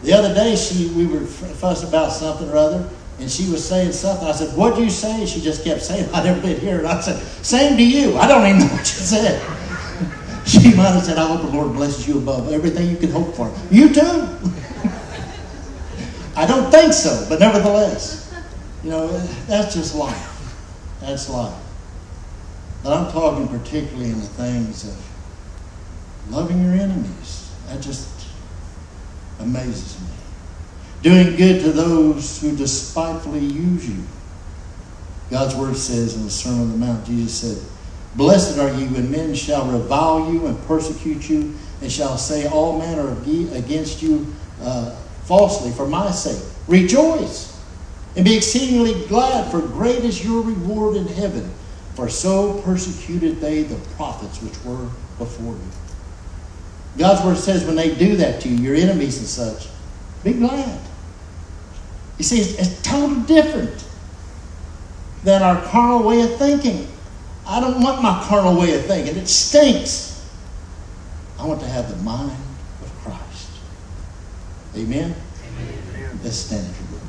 The 0.03 0.13
other 0.13 0.33
day, 0.33 0.55
she 0.55 0.87
we 0.89 1.07
were 1.07 1.25
fussing 1.25 1.89
about 1.89 2.11
something 2.11 2.47
or 2.49 2.55
other, 2.55 2.87
and 3.19 3.29
she 3.29 3.49
was 3.49 3.67
saying 3.67 3.93
something. 3.93 4.27
I 4.27 4.31
said, 4.31 4.55
"What'd 4.55 4.77
you 4.77 4.91
say?" 4.91 5.25
She 5.25 5.41
just 5.41 5.63
kept 5.63 5.81
saying, 5.81 6.07
"I 6.13 6.23
never 6.23 6.39
did 6.39 6.59
hear 6.59 6.79
it." 6.79 6.85
I 6.85 7.01
said, 7.01 7.19
"Same 7.43 7.75
to 7.77 7.83
you. 7.83 8.15
I 8.17 8.27
don't 8.27 8.45
even 8.45 8.59
know 8.59 8.67
what 8.67 8.79
you 8.79 8.85
said." 8.85 9.56
She 10.47 10.73
might 10.73 10.91
have 10.91 11.03
said, 11.03 11.17
I 11.17 11.27
hope 11.27 11.41
the 11.41 11.49
Lord 11.49 11.73
blesses 11.73 12.07
you 12.07 12.19
above 12.19 12.51
everything 12.51 12.89
you 12.89 12.95
can 12.95 13.11
hope 13.11 13.35
for. 13.35 13.53
You 13.69 13.93
too. 13.93 14.01
I 16.37 16.45
don't 16.47 16.71
think 16.71 16.93
so, 16.93 17.25
but 17.27 17.39
nevertheless, 17.41 18.33
you 18.83 18.91
know, 18.91 19.07
that's 19.47 19.73
just 19.75 19.93
life. 19.93 20.55
That's 21.01 21.29
life. 21.29 21.61
But 22.81 22.93
I'm 22.93 23.11
talking 23.11 23.47
particularly 23.47 24.11
in 24.11 24.21
the 24.21 24.27
things 24.27 24.87
of 24.87 24.95
loving 26.29 26.63
your 26.63 26.75
enemies. 26.75 27.51
That 27.67 27.81
just 27.81 28.09
amazes 29.39 29.99
me. 29.99 30.07
Doing 31.01 31.35
good 31.35 31.61
to 31.63 31.71
those 31.71 32.39
who 32.39 32.55
despitefully 32.55 33.43
use 33.43 33.89
you. 33.89 34.03
God's 35.29 35.55
word 35.55 35.75
says 35.75 36.15
in 36.15 36.23
the 36.23 36.29
Sermon 36.29 36.61
on 36.61 36.71
the 36.71 36.77
Mount, 36.77 37.05
Jesus 37.05 37.33
said, 37.33 37.76
Blessed 38.17 38.57
are 38.57 38.73
you 38.73 38.87
when 38.87 39.11
men 39.11 39.35
shall 39.35 39.67
revile 39.67 40.33
you 40.33 40.47
and 40.47 40.59
persecute 40.65 41.29
you, 41.29 41.53
and 41.81 41.91
shall 41.91 42.17
say 42.17 42.47
all 42.47 42.79
manner 42.79 43.07
of 43.07 43.27
against 43.53 44.01
you 44.01 44.33
uh, 44.63 44.89
falsely 45.25 45.71
for 45.71 45.87
my 45.87 46.09
sake. 46.09 46.41
Rejoice 46.67 47.55
and 48.15 48.25
be 48.25 48.35
exceedingly 48.35 49.05
glad, 49.07 49.51
for 49.51 49.61
great 49.61 50.03
is 50.03 50.25
your 50.25 50.41
reward 50.41 50.97
in 50.97 51.07
heaven. 51.07 51.53
For 51.93 52.09
so 52.09 52.59
persecuted 52.61 53.39
they 53.39 53.61
the 53.63 53.75
prophets 53.95 54.41
which 54.41 54.63
were 54.65 54.89
before 55.19 55.53
you. 55.53 55.71
God's 56.97 57.23
word 57.23 57.37
says 57.37 57.65
when 57.65 57.75
they 57.75 57.93
do 57.93 58.15
that 58.17 58.41
to 58.41 58.49
you, 58.49 58.55
your 58.55 58.75
enemies 58.75 59.19
and 59.19 59.27
such, 59.27 59.67
be 60.23 60.33
glad. 60.33 60.79
You 62.17 62.23
see, 62.23 62.39
it's, 62.39 62.53
it's 62.55 62.81
totally 62.81 63.21
different 63.27 63.85
than 65.23 65.43
our 65.43 65.61
carnal 65.65 66.01
way 66.01 66.21
of 66.21 66.35
thinking. 66.37 66.87
I 67.47 67.61
don't 67.61 67.81
want 67.81 68.03
my 68.03 68.21
carnal 68.27 68.59
way 68.59 68.75
of 68.75 68.85
thinking. 68.85 69.15
It 69.15 69.27
stinks. 69.27 70.27
I 71.39 71.45
want 71.45 71.61
to 71.61 71.67
have 71.67 71.89
the 71.89 71.95
mind 72.03 72.37
of 72.81 72.91
Christ. 73.03 73.49
Amen? 74.75 75.15
Amen. 75.95 76.19
Let's 76.23 76.35
stand 76.35 76.67
if 76.67 76.81
you 76.81 76.87
please. 76.87 76.99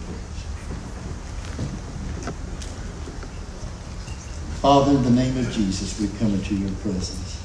Father, 4.60 4.92
in 4.92 5.02
the 5.02 5.10
name 5.10 5.36
of 5.38 5.50
Jesus, 5.50 5.98
we 6.00 6.06
come 6.18 6.34
into 6.34 6.54
your 6.54 6.70
presence. 6.82 7.42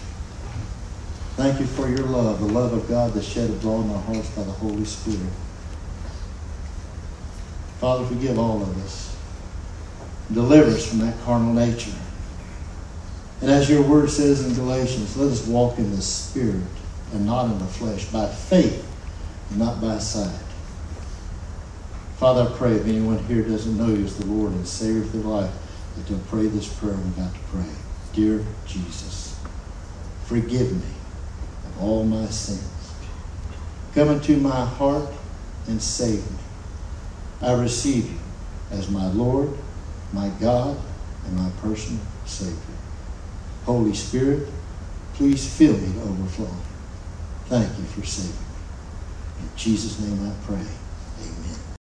Thank 1.36 1.60
you 1.60 1.66
for 1.66 1.90
your 1.90 2.06
love, 2.06 2.42
the 2.42 2.46
love 2.46 2.74
of 2.74 2.88
God 2.88 3.14
that 3.14 3.24
shed 3.24 3.50
abroad 3.50 3.86
in 3.86 3.92
our 3.92 4.02
hearts 4.02 4.30
by 4.30 4.44
the 4.44 4.52
Holy 4.52 4.86
Spirit. 4.86 5.32
Father, 7.80 8.06
forgive 8.06 8.38
all 8.38 8.62
of 8.62 8.86
us. 8.86 9.18
Deliver 10.32 10.70
us 10.70 10.88
from 10.88 11.00
that 11.00 11.20
carnal 11.26 11.54
nature. 11.54 11.92
And 13.44 13.52
as 13.52 13.70
your 13.70 13.82
word 13.82 14.10
says 14.10 14.46
in 14.46 14.54
Galatians, 14.54 15.18
let 15.18 15.30
us 15.30 15.46
walk 15.46 15.78
in 15.78 15.94
the 15.94 16.02
Spirit 16.02 16.64
and 17.12 17.26
not 17.26 17.52
in 17.52 17.60
the 17.60 17.66
flesh, 17.66 18.06
by 18.06 18.26
faith 18.26 18.90
and 19.50 19.60
not 19.60 19.82
by 19.82 19.98
sight. 19.98 20.40
Father, 22.16 22.44
I 22.44 22.58
pray 22.58 22.76
if 22.76 22.88
anyone 22.88 23.22
here 23.26 23.42
doesn't 23.42 23.78
know 23.78 23.88
you 23.88 24.06
as 24.06 24.16
the 24.16 24.26
Lord 24.28 24.54
and 24.54 24.66
Savior 24.66 25.02
of 25.02 25.12
their 25.12 25.24
life, 25.24 25.52
that 25.98 26.08
they'll 26.08 26.20
pray 26.30 26.48
this 26.48 26.74
prayer 26.74 26.94
I'm 26.94 27.02
about 27.02 27.34
to 27.34 27.40
pray. 27.52 27.70
Dear 28.14 28.46
Jesus, 28.66 29.38
forgive 30.24 30.72
me 30.72 30.94
of 31.66 31.84
all 31.84 32.06
my 32.06 32.28
sins. 32.28 32.94
Come 33.94 34.08
into 34.08 34.38
my 34.38 34.64
heart 34.64 35.10
and 35.68 35.82
save 35.82 36.32
me. 36.32 36.38
I 37.42 37.52
receive 37.60 38.10
you 38.10 38.20
as 38.72 38.90
my 38.90 39.12
Lord, 39.12 39.50
my 40.14 40.30
God, 40.40 40.80
and 41.26 41.36
my 41.36 41.50
personal 41.62 42.02
Savior. 42.26 42.73
Holy 43.66 43.94
Spirit, 43.96 44.50
please 45.14 45.56
fill 45.58 45.78
me 45.78 45.94
to 45.94 46.02
overflowing. 46.02 46.64
Thank 47.46 47.80
you 47.80 47.86
for 47.86 48.04
saving 48.06 48.36
me. 48.40 48.64
In 49.46 49.52
Jesus' 49.56 50.00
name 50.00 50.22
I 50.30 50.34
pray. 50.46 50.68